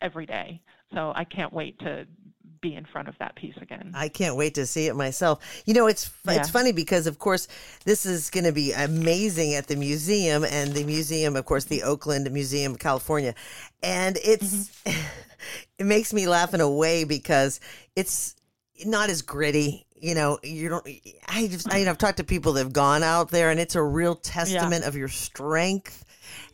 every 0.00 0.26
day. 0.26 0.60
So 0.92 1.12
I 1.14 1.24
can't 1.24 1.52
wait 1.52 1.78
to 1.80 2.06
be 2.60 2.74
in 2.74 2.84
front 2.84 3.08
of 3.08 3.14
that 3.18 3.34
piece 3.34 3.56
again. 3.60 3.92
I 3.94 4.08
can't 4.08 4.36
wait 4.36 4.54
to 4.54 4.66
see 4.66 4.86
it 4.86 4.94
myself. 4.96 5.40
You 5.66 5.74
know, 5.74 5.86
it's 5.86 6.10
it's 6.28 6.48
funny 6.48 6.72
because 6.72 7.06
of 7.06 7.18
course 7.18 7.48
this 7.84 8.06
is 8.06 8.30
going 8.30 8.44
to 8.44 8.52
be 8.52 8.72
amazing 8.72 9.54
at 9.54 9.66
the 9.66 9.76
museum 9.76 10.44
and 10.44 10.72
the 10.72 10.84
museum, 10.84 11.36
of 11.36 11.44
course, 11.44 11.64
the 11.64 11.82
Oakland 11.82 12.30
Museum 12.30 12.72
of 12.72 12.78
California, 12.78 13.34
and 13.82 14.18
it's 14.24 14.70
it 15.78 15.84
makes 15.84 16.12
me 16.12 16.26
laugh 16.26 16.54
in 16.54 16.60
a 16.60 16.70
way 16.70 17.04
because 17.04 17.60
it's 17.94 18.36
not 18.84 19.10
as 19.10 19.22
gritty. 19.22 19.86
You 19.98 20.14
know, 20.14 20.38
you 20.42 20.68
don't. 20.68 20.86
I 21.28 21.46
just 21.46 21.72
I, 21.72 21.88
I've 21.88 21.98
talked 21.98 22.18
to 22.18 22.24
people 22.24 22.52
that 22.54 22.64
have 22.64 22.72
gone 22.72 23.02
out 23.02 23.30
there, 23.30 23.50
and 23.50 23.58
it's 23.58 23.74
a 23.74 23.82
real 23.82 24.14
testament 24.14 24.84
of 24.84 24.94
your 24.94 25.08
strength 25.08 26.04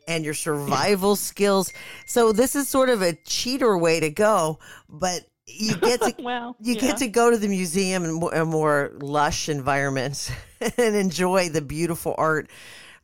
and 0.06 0.24
your 0.24 0.34
survival 0.34 1.16
skills. 1.16 1.72
So 2.06 2.32
this 2.32 2.54
is 2.54 2.68
sort 2.68 2.88
of 2.88 3.02
a 3.02 3.14
cheater 3.24 3.76
way 3.76 4.00
to 4.00 4.10
go, 4.10 4.58
but 4.88 5.22
you 5.46 5.74
get 5.76 6.00
to 6.02 6.14
well, 6.22 6.56
you 6.60 6.74
yeah. 6.74 6.80
get 6.80 6.96
to 6.98 7.08
go 7.08 7.30
to 7.30 7.36
the 7.36 7.48
museum 7.48 8.04
in 8.04 8.12
more, 8.12 8.32
a 8.34 8.44
more 8.44 8.92
lush 9.00 9.48
environment 9.48 10.30
and 10.78 10.94
enjoy 10.94 11.48
the 11.48 11.62
beautiful 11.62 12.14
art, 12.18 12.48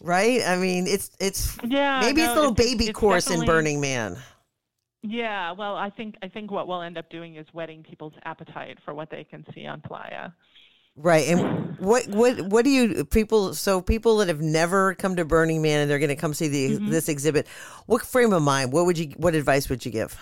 right? 0.01 0.41
I 0.47 0.57
mean, 0.57 0.87
it's 0.87 1.11
it's 1.19 1.57
Yeah, 1.65 2.01
maybe 2.01 2.23
it's 2.23 2.31
a 2.31 2.35
little 2.35 2.53
it's- 2.53 2.67
baby 2.67 2.87
it's 2.91 2.99
course 2.99 3.29
in 3.31 3.45
Burning 3.45 3.81
Man. 3.81 4.17
Yeah, 5.03 5.53
well, 5.53 5.77
I 5.77 5.91
think 5.91 6.17
I 6.23 6.29
think 6.29 6.51
what 6.51 6.67
we'll 6.67 6.83
end 6.83 6.99
up 6.99 7.09
doing 7.11 7.37
is 7.37 7.47
whetting 7.53 7.83
people's 7.83 8.15
appetite 8.25 8.79
for 8.85 8.95
what 8.95 9.11
they 9.11 9.25
can 9.25 9.45
see 9.55 9.67
on 9.67 9.81
Playa. 9.81 10.31
Right. 10.97 11.29
And 11.29 11.79
what 11.79 12.09
what 12.09 12.41
what 12.43 12.65
do 12.65 12.71
you 12.71 13.05
people 13.05 13.55
so 13.55 13.81
people 13.81 14.17
that 14.19 14.29
have 14.29 14.41
never 14.41 14.95
come 14.95 15.15
to 15.17 15.25
Burning 15.25 15.63
Man 15.63 15.81
and 15.81 15.91
they're 15.91 16.01
going 16.01 16.09
to 16.09 16.17
come 16.17 16.35
see 16.35 16.49
the 16.49 16.71
Mm-hmm. 16.71 16.91
this 16.91 17.09
exhibit, 17.09 17.47
what 17.87 18.03
frame 18.03 18.33
of 18.33 18.43
mind, 18.43 18.73
what 18.73 18.85
would 18.87 18.99
you 18.99 19.11
what 19.17 19.37
advice 19.37 19.69
would 19.69 19.85
you 19.85 19.93
give? 19.93 20.19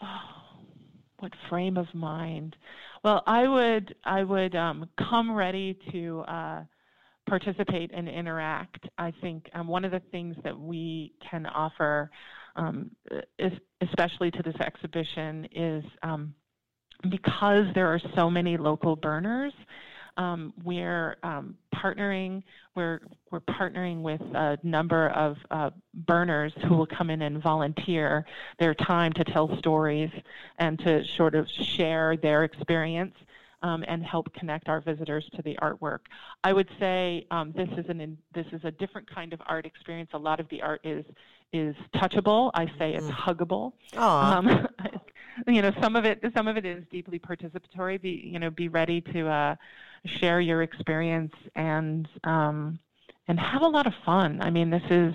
what 1.20 1.32
frame 1.48 1.76
of 1.76 1.86
mind? 1.94 2.56
Well, 3.04 3.22
I 3.26 3.46
would 3.46 3.94
I 4.04 4.24
would 4.24 4.56
um, 4.56 4.88
come 4.98 5.32
ready 5.32 5.78
to 5.92 6.20
uh, 6.22 6.64
participate 7.28 7.92
and 7.94 8.08
interact. 8.08 8.88
I 8.98 9.12
think 9.20 9.48
um, 9.54 9.68
one 9.68 9.84
of 9.84 9.92
the 9.92 10.02
things 10.10 10.36
that 10.42 10.58
we 10.58 11.12
can 11.30 11.46
offer, 11.46 12.10
um, 12.56 12.90
especially 13.80 14.30
to 14.30 14.42
this 14.42 14.56
exhibition, 14.60 15.48
is 15.52 15.84
um, 16.02 16.34
because 17.08 17.66
there 17.74 17.88
are 17.88 18.00
so 18.14 18.30
many 18.30 18.56
local 18.56 18.96
burners. 18.96 19.52
Um, 20.16 20.54
we're 20.62 21.16
um, 21.24 21.56
partnering. 21.74 22.44
We're 22.76 23.00
we're 23.30 23.40
partnering 23.40 24.02
with 24.02 24.20
a 24.20 24.58
number 24.62 25.08
of 25.08 25.36
uh, 25.50 25.70
burners 25.92 26.52
who 26.68 26.76
will 26.76 26.86
come 26.86 27.10
in 27.10 27.22
and 27.22 27.42
volunteer 27.42 28.24
their 28.60 28.74
time 28.74 29.12
to 29.14 29.24
tell 29.24 29.58
stories 29.58 30.10
and 30.58 30.78
to 30.80 31.04
sort 31.16 31.34
of 31.34 31.48
share 31.50 32.16
their 32.16 32.44
experience 32.44 33.14
um, 33.64 33.82
and 33.88 34.04
help 34.04 34.32
connect 34.34 34.68
our 34.68 34.82
visitors 34.82 35.24
to 35.34 35.42
the 35.42 35.56
artwork. 35.62 36.00
I 36.44 36.52
would 36.52 36.68
say 36.78 37.26
um, 37.30 37.52
this 37.56 37.68
is 37.78 37.86
an 37.88 38.00
in, 38.00 38.18
this 38.34 38.46
is 38.52 38.60
a 38.62 38.70
different 38.70 39.12
kind 39.12 39.32
of 39.32 39.40
art 39.46 39.64
experience. 39.64 40.10
A 40.12 40.18
lot 40.18 40.38
of 40.38 40.48
the 40.50 40.60
art 40.60 40.82
is 40.84 41.04
is 41.52 41.74
touchable. 41.94 42.50
I 42.52 42.66
say 42.78 42.92
it's 42.92 43.06
huggable. 43.06 43.72
Um, 43.96 44.68
you 45.48 45.62
know, 45.62 45.72
some 45.80 45.96
of 45.96 46.04
it 46.04 46.22
some 46.36 46.46
of 46.46 46.58
it 46.58 46.66
is 46.66 46.84
deeply 46.90 47.18
participatory. 47.18 48.00
Be 48.00 48.28
you 48.30 48.38
know, 48.38 48.50
be 48.50 48.68
ready 48.68 49.00
to 49.00 49.28
uh, 49.28 49.56
share 50.04 50.42
your 50.42 50.62
experience 50.62 51.32
and 51.56 52.06
um, 52.22 52.78
and 53.28 53.40
have 53.40 53.62
a 53.62 53.68
lot 53.68 53.86
of 53.86 53.94
fun. 54.04 54.42
I 54.42 54.50
mean, 54.50 54.68
this 54.68 54.84
is 54.90 55.14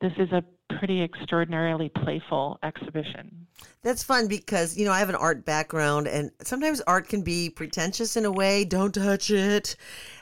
this 0.00 0.12
is 0.18 0.30
a 0.32 0.44
pretty 0.78 1.02
extraordinarily 1.02 1.88
playful 1.88 2.58
exhibition. 2.62 3.46
That's 3.82 4.02
fun 4.02 4.28
because, 4.28 4.76
you 4.76 4.84
know, 4.84 4.92
I 4.92 4.98
have 4.98 5.08
an 5.08 5.14
art 5.14 5.44
background 5.44 6.08
and 6.08 6.30
sometimes 6.42 6.80
art 6.82 7.08
can 7.08 7.22
be 7.22 7.48
pretentious 7.48 8.16
in 8.16 8.24
a 8.24 8.32
way. 8.32 8.64
Don't 8.64 8.94
touch 8.94 9.30
it. 9.30 9.76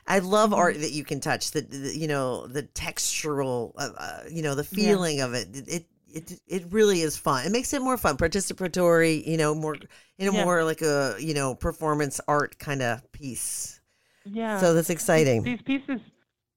I 0.07 0.19
love 0.21 0.51
mm-hmm. 0.51 0.61
art 0.61 0.81
that 0.81 0.93
you 0.93 1.03
can 1.03 1.21
touch, 1.21 1.51
the, 1.51 1.63
the 1.63 1.97
you 1.97 2.07
know, 2.07 2.47
the 2.47 2.63
textural, 2.63 3.73
uh, 3.77 3.91
uh, 3.97 4.21
you 4.31 4.43
know, 4.43 4.55
the 4.55 4.65
feeling 4.65 5.19
yeah. 5.19 5.25
of 5.25 5.35
it. 5.35 5.49
It, 5.69 5.87
it 6.15 6.41
it 6.47 6.65
really 6.71 7.01
is 7.01 7.17
fun. 7.17 7.45
It 7.45 7.51
makes 7.51 7.73
it 7.73 7.83
more 7.83 7.97
fun, 7.97 8.17
participatory. 8.17 9.27
You 9.27 9.37
know, 9.37 9.53
more 9.53 9.75
in 10.17 10.29
a 10.29 10.33
yeah. 10.33 10.45
more 10.45 10.63
like 10.63 10.81
a 10.81 11.17
you 11.19 11.35
know 11.35 11.57
performance 11.57 12.21
art 12.29 12.57
kind 12.61 12.83
of 12.83 13.11
piece. 13.11 13.81
Yeah. 14.25 14.61
So 14.61 14.75
that's 14.75 14.91
exciting. 14.91 15.43
These, 15.43 15.59
these 15.67 15.81
pieces, 15.81 16.01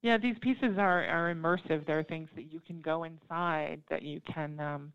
yeah, 0.01 0.17
these 0.17 0.35
pieces 0.41 0.77
are 0.77 1.05
are 1.05 1.33
immersive. 1.33 1.85
They're 1.85 2.03
things 2.03 2.29
that 2.35 2.51
you 2.51 2.61
can 2.65 2.81
go 2.81 3.03
inside, 3.03 3.81
that 3.89 4.03
you 4.03 4.21
can 4.31 4.59
um, 4.59 4.93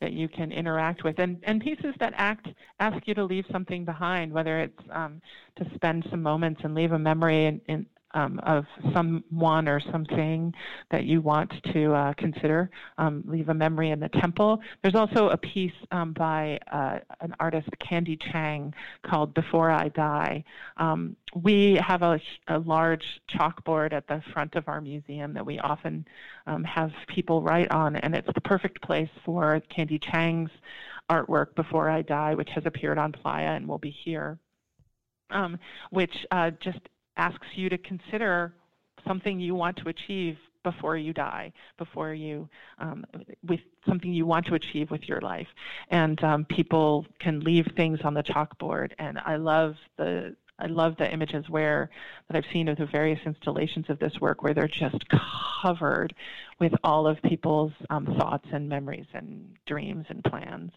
that 0.00 0.12
you 0.12 0.28
can 0.28 0.52
interact 0.52 1.04
with, 1.04 1.18
and 1.18 1.38
and 1.44 1.60
pieces 1.60 1.94
that 1.98 2.12
act 2.16 2.48
ask 2.80 3.06
you 3.06 3.14
to 3.14 3.24
leave 3.24 3.44
something 3.50 3.84
behind, 3.84 4.32
whether 4.32 4.60
it's 4.60 4.82
um, 4.90 5.20
to 5.56 5.66
spend 5.74 6.06
some 6.10 6.22
moments 6.22 6.60
and 6.64 6.74
leave 6.74 6.92
a 6.92 6.98
memory 6.98 7.46
in, 7.46 7.60
in 7.68 7.86
um, 8.14 8.38
of 8.44 8.64
someone 8.92 9.68
or 9.68 9.80
something 9.92 10.54
that 10.90 11.04
you 11.04 11.20
want 11.20 11.52
to 11.72 11.92
uh, 11.92 12.14
consider. 12.14 12.70
Um, 12.98 13.24
leave 13.26 13.48
a 13.48 13.54
memory 13.54 13.90
in 13.90 14.00
the 14.00 14.08
temple. 14.08 14.60
There's 14.82 14.94
also 14.94 15.28
a 15.28 15.36
piece 15.36 15.72
um, 15.90 16.12
by 16.12 16.58
uh, 16.72 17.00
an 17.20 17.34
artist, 17.40 17.68
Candy 17.80 18.16
Chang, 18.16 18.72
called 19.02 19.34
Before 19.34 19.70
I 19.70 19.88
Die. 19.88 20.44
Um, 20.76 21.16
we 21.34 21.74
have 21.84 22.02
a, 22.02 22.20
a, 22.48 22.58
large 22.58 23.20
chalkboard 23.28 23.92
at 23.92 24.06
the 24.06 24.22
front 24.32 24.54
of 24.54 24.68
our 24.68 24.80
museum 24.80 25.34
that 25.34 25.44
we 25.44 25.58
often 25.58 26.06
um, 26.46 26.64
have 26.64 26.92
people 27.08 27.42
write 27.42 27.70
on, 27.70 27.96
and 27.96 28.14
it's 28.14 28.28
the 28.34 28.40
perfect 28.40 28.80
place 28.80 29.08
for 29.24 29.60
Candy 29.68 29.98
Chang's 29.98 30.50
artwork, 31.10 31.54
Before 31.54 31.90
I 31.90 32.02
Die, 32.02 32.34
which 32.34 32.50
has 32.50 32.64
appeared 32.64 32.98
on 32.98 33.12
Playa 33.12 33.48
and 33.56 33.66
will 33.68 33.78
be 33.78 33.90
here. 33.90 34.38
Um, 35.30 35.58
which 35.90 36.26
uh, 36.30 36.50
just 36.60 36.78
asks 37.16 37.46
you 37.54 37.68
to 37.68 37.78
consider 37.78 38.54
something 39.06 39.40
you 39.40 39.54
want 39.54 39.76
to 39.78 39.88
achieve 39.88 40.38
before 40.62 40.96
you 40.96 41.12
die, 41.12 41.52
before 41.76 42.14
you, 42.14 42.48
um, 42.78 43.04
with 43.46 43.60
something 43.86 44.12
you 44.12 44.26
want 44.26 44.46
to 44.46 44.54
achieve 44.54 44.90
with 44.90 45.08
your 45.08 45.20
life. 45.20 45.46
And 45.90 46.22
um, 46.24 46.44
people 46.46 47.06
can 47.20 47.40
leave 47.40 47.66
things 47.76 48.00
on 48.02 48.14
the 48.14 48.22
chalkboard. 48.22 48.92
And 48.98 49.18
I 49.18 49.36
love 49.36 49.76
the 49.96 50.34
I 50.56 50.66
love 50.66 50.96
the 50.98 51.12
images 51.12 51.48
where 51.48 51.90
that 52.28 52.36
I've 52.36 52.50
seen 52.52 52.68
of 52.68 52.78
the 52.78 52.86
various 52.86 53.18
installations 53.26 53.90
of 53.90 53.98
this 53.98 54.20
work 54.20 54.42
where 54.42 54.54
they're 54.54 54.68
just 54.68 55.04
covered 55.62 56.14
with 56.60 56.72
all 56.84 57.08
of 57.08 57.20
people's 57.22 57.72
um, 57.90 58.06
thoughts 58.06 58.46
and 58.52 58.68
memories 58.68 59.06
and 59.14 59.56
dreams 59.66 60.06
and 60.08 60.22
plans. 60.22 60.70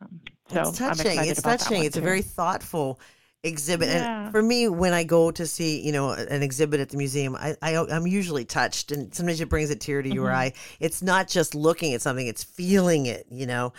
Um, 0.00 0.20
so 0.48 0.60
it's 0.60 0.78
touching. 0.78 1.18
it's 1.18 1.42
touching. 1.42 1.84
It's 1.84 1.96
too. 1.96 2.00
a 2.00 2.04
very 2.04 2.22
thoughtful 2.22 3.00
exhibit 3.44 3.88
yeah. 3.88 4.22
and 4.24 4.30
for 4.30 4.40
me 4.40 4.68
when 4.68 4.92
i 4.92 5.02
go 5.02 5.32
to 5.32 5.46
see 5.48 5.80
you 5.80 5.90
know 5.90 6.10
an 6.12 6.44
exhibit 6.44 6.78
at 6.78 6.90
the 6.90 6.96
museum 6.96 7.34
i, 7.34 7.56
I 7.60 7.72
am 7.72 8.06
usually 8.06 8.44
touched 8.44 8.92
and 8.92 9.12
sometimes 9.12 9.40
it 9.40 9.48
brings 9.48 9.68
a 9.70 9.74
tear 9.74 10.00
to 10.00 10.08
mm-hmm. 10.08 10.14
your 10.14 10.32
eye 10.32 10.52
it's 10.78 11.02
not 11.02 11.26
just 11.26 11.52
looking 11.52 11.92
at 11.92 12.02
something 12.02 12.24
it's 12.24 12.44
feeling 12.44 13.06
it 13.06 13.26
you 13.30 13.46
know 13.46 13.72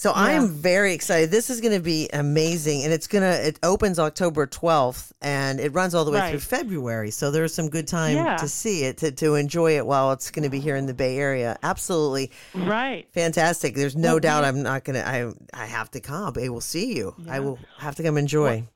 so 0.00 0.10
yeah. 0.10 0.22
i'm 0.22 0.48
very 0.48 0.94
excited 0.94 1.30
this 1.30 1.50
is 1.50 1.60
going 1.60 1.74
to 1.74 1.80
be 1.80 2.08
amazing 2.14 2.84
and 2.84 2.92
it's 2.92 3.06
going 3.06 3.22
to 3.22 3.46
it 3.46 3.58
opens 3.62 3.98
october 3.98 4.46
12th 4.46 5.12
and 5.20 5.60
it 5.60 5.74
runs 5.74 5.94
all 5.94 6.06
the 6.06 6.10
way 6.10 6.18
right. 6.18 6.30
through 6.30 6.40
february 6.40 7.10
so 7.10 7.30
there's 7.30 7.52
some 7.52 7.68
good 7.68 7.86
time 7.86 8.16
yeah. 8.16 8.36
to 8.36 8.48
see 8.48 8.84
it 8.84 8.96
to, 8.96 9.12
to 9.12 9.34
enjoy 9.34 9.76
it 9.76 9.84
while 9.84 10.10
it's 10.12 10.30
going 10.30 10.42
to 10.42 10.48
be 10.48 10.58
here 10.58 10.76
in 10.76 10.86
the 10.86 10.94
bay 10.94 11.18
area 11.18 11.58
absolutely 11.62 12.30
right 12.54 13.08
fantastic 13.12 13.74
there's 13.74 13.94
no 13.94 14.12
well, 14.12 14.20
doubt 14.20 14.44
i'm 14.44 14.62
not 14.62 14.84
going 14.84 14.94
to 14.94 15.06
i 15.06 15.30
i 15.52 15.66
have 15.66 15.90
to 15.90 16.00
come 16.00 16.32
i 16.40 16.48
will 16.48 16.62
see 16.62 16.96
you 16.96 17.14
i 17.28 17.38
will 17.38 17.58
have 17.78 17.94
to 17.94 18.02
come 18.02 18.16
enjoy 18.16 18.56
well, 18.56 18.66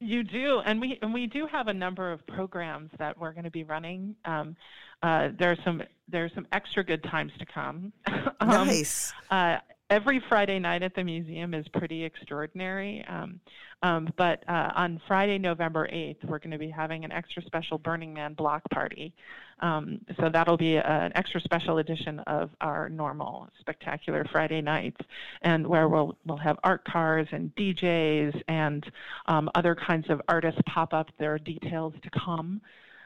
you 0.00 0.22
do, 0.22 0.60
and 0.64 0.80
we 0.80 0.98
and 1.02 1.12
we 1.12 1.26
do 1.26 1.46
have 1.46 1.68
a 1.68 1.74
number 1.74 2.10
of 2.10 2.26
programs 2.26 2.90
that 2.98 3.18
we're 3.18 3.32
going 3.32 3.44
to 3.44 3.50
be 3.50 3.64
running. 3.64 4.16
Um, 4.24 4.56
uh, 5.02 5.28
there 5.38 5.50
are 5.50 5.58
some 5.62 5.82
there 6.08 6.24
are 6.24 6.30
some 6.34 6.46
extra 6.52 6.82
good 6.82 7.04
times 7.04 7.32
to 7.38 7.44
come. 7.44 7.92
um, 8.40 8.48
nice. 8.48 9.12
Uh, 9.30 9.58
every 9.90 10.22
Friday 10.28 10.58
night 10.60 10.82
at 10.82 10.94
the 10.94 11.02
museum 11.02 11.52
is 11.52 11.66
pretty 11.68 12.04
extraordinary. 12.04 13.04
Um, 13.08 13.40
um, 13.82 14.08
but 14.16 14.44
uh, 14.48 14.70
on 14.76 15.00
Friday, 15.08 15.36
November 15.36 15.88
8th, 15.88 16.24
we're 16.24 16.38
going 16.38 16.52
to 16.52 16.58
be 16.58 16.70
having 16.70 17.04
an 17.04 17.10
extra 17.12 17.42
special 17.42 17.76
Burning 17.76 18.14
Man 18.14 18.34
block 18.34 18.62
party. 18.70 19.12
Um, 19.58 20.00
so 20.18 20.30
that'll 20.30 20.56
be 20.56 20.76
a, 20.76 20.82
an 20.82 21.12
extra 21.14 21.40
special 21.40 21.78
edition 21.78 22.20
of 22.20 22.50
our 22.60 22.88
normal 22.88 23.48
spectacular 23.58 24.24
Friday 24.30 24.60
nights, 24.62 25.00
and 25.42 25.66
where 25.66 25.88
we'll 25.88 26.16
we'll 26.24 26.38
have 26.38 26.58
art 26.64 26.84
cars 26.84 27.28
and 27.32 27.54
DJs 27.56 28.42
and 28.48 28.90
um, 29.26 29.50
other 29.54 29.74
kinds 29.74 30.08
of 30.08 30.22
artists 30.28 30.60
pop 30.66 30.94
up. 30.94 31.08
There 31.18 31.34
are 31.34 31.38
details 31.38 31.94
to 32.02 32.10
come. 32.10 32.60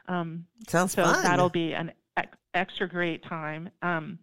Um, 0.07 0.45
Sounds 0.67 0.93
so 0.93 1.03
fun. 1.03 1.23
that'll 1.23 1.49
be 1.49 1.73
an 1.73 1.91
ex- 2.15 2.37
extra 2.53 2.87
great 2.87 3.23
time. 3.23 3.69
Um, 3.81 4.19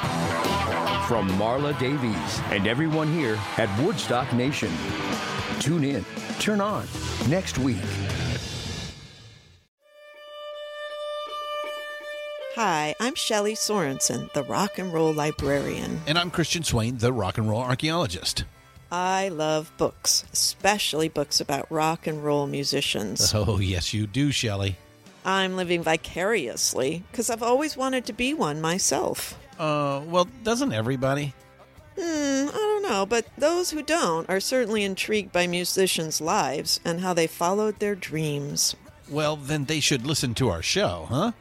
From 1.06 1.28
Marla 1.32 1.78
Davies 1.78 2.42
and 2.52 2.68
everyone 2.68 3.12
here 3.12 3.38
at 3.58 3.84
Woodstock 3.84 4.32
Nation. 4.32 4.72
Tune 5.60 5.84
in, 5.84 6.06
turn 6.40 6.62
on 6.62 6.88
next 7.28 7.58
week. 7.58 7.84
Hi, 12.56 12.94
I'm 13.00 13.16
Shelley 13.16 13.54
Sorensen, 13.54 14.32
the 14.34 14.44
rock 14.44 14.78
and 14.78 14.94
roll 14.94 15.14
librarian. 15.14 16.02
And 16.06 16.18
I'm 16.18 16.30
Christian 16.30 16.64
Swain, 16.64 16.98
the 16.98 17.14
rock 17.14 17.38
and 17.38 17.50
roll 17.50 17.62
archaeologist. 17.62 18.44
I 18.92 19.30
love 19.30 19.72
books, 19.78 20.26
especially 20.34 21.08
books 21.08 21.40
about 21.40 21.72
rock 21.72 22.08
and 22.08 22.22
roll 22.24 22.48
musicians. 22.48 23.34
Oh, 23.34 23.60
yes, 23.60 23.94
you 23.94 24.06
do, 24.06 24.32
Shelley. 24.32 24.76
I'm 25.24 25.56
living 25.56 25.82
vicariously 25.82 27.04
because 27.10 27.30
I've 27.30 27.44
always 27.44 27.78
wanted 27.78 28.06
to 28.08 28.14
be 28.14 28.34
one 28.34 28.60
myself. 28.60 29.40
Uh, 29.58 30.02
well, 30.06 30.28
doesn't 30.44 30.74
everybody? 30.74 31.34
Hmm, 31.98 32.50
I 32.50 32.52
don't 32.52 32.84
know, 32.84 33.06
but 33.06 33.28
those 33.38 33.72
who 33.72 33.82
don't 33.82 34.30
are 34.30 34.40
certainly 34.42 34.84
intrigued 34.84 35.32
by 35.32 35.48
musicians' 35.48 36.20
lives 36.20 36.82
and 36.84 37.00
how 37.00 37.14
they 37.14 37.28
followed 37.28 37.80
their 37.80 37.96
dreams. 37.96 38.76
Well, 39.10 39.38
then 39.38 39.66
they 39.66 39.80
should 39.80 40.06
listen 40.06 40.34
to 40.36 40.50
our 40.50 40.62
show, 40.62 41.06
huh? 41.10 41.32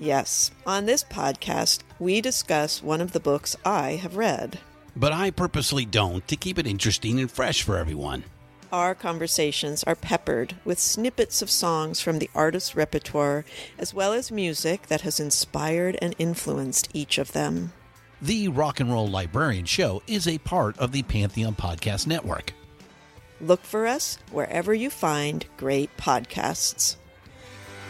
Yes, 0.00 0.50
on 0.64 0.86
this 0.86 1.04
podcast, 1.04 1.80
we 1.98 2.22
discuss 2.22 2.82
one 2.82 3.02
of 3.02 3.12
the 3.12 3.20
books 3.20 3.54
I 3.66 3.96
have 3.96 4.16
read. 4.16 4.58
But 4.96 5.12
I 5.12 5.30
purposely 5.30 5.84
don't 5.84 6.26
to 6.28 6.36
keep 6.36 6.58
it 6.58 6.66
interesting 6.66 7.20
and 7.20 7.30
fresh 7.30 7.62
for 7.62 7.76
everyone. 7.76 8.24
Our 8.72 8.94
conversations 8.94 9.84
are 9.84 9.94
peppered 9.94 10.56
with 10.64 10.80
snippets 10.80 11.42
of 11.42 11.50
songs 11.50 12.00
from 12.00 12.18
the 12.18 12.30
artist's 12.34 12.74
repertoire, 12.74 13.44
as 13.78 13.92
well 13.92 14.14
as 14.14 14.32
music 14.32 14.86
that 14.86 15.02
has 15.02 15.20
inspired 15.20 15.98
and 16.00 16.16
influenced 16.18 16.88
each 16.94 17.18
of 17.18 17.32
them. 17.32 17.74
The 18.22 18.48
Rock 18.48 18.80
and 18.80 18.90
Roll 18.90 19.06
Librarian 19.06 19.66
Show 19.66 20.02
is 20.06 20.26
a 20.26 20.38
part 20.38 20.78
of 20.78 20.92
the 20.92 21.02
Pantheon 21.02 21.54
Podcast 21.54 22.06
Network. 22.06 22.54
Look 23.38 23.64
for 23.64 23.86
us 23.86 24.16
wherever 24.30 24.72
you 24.72 24.88
find 24.88 25.44
great 25.58 25.94
podcasts. 25.98 26.96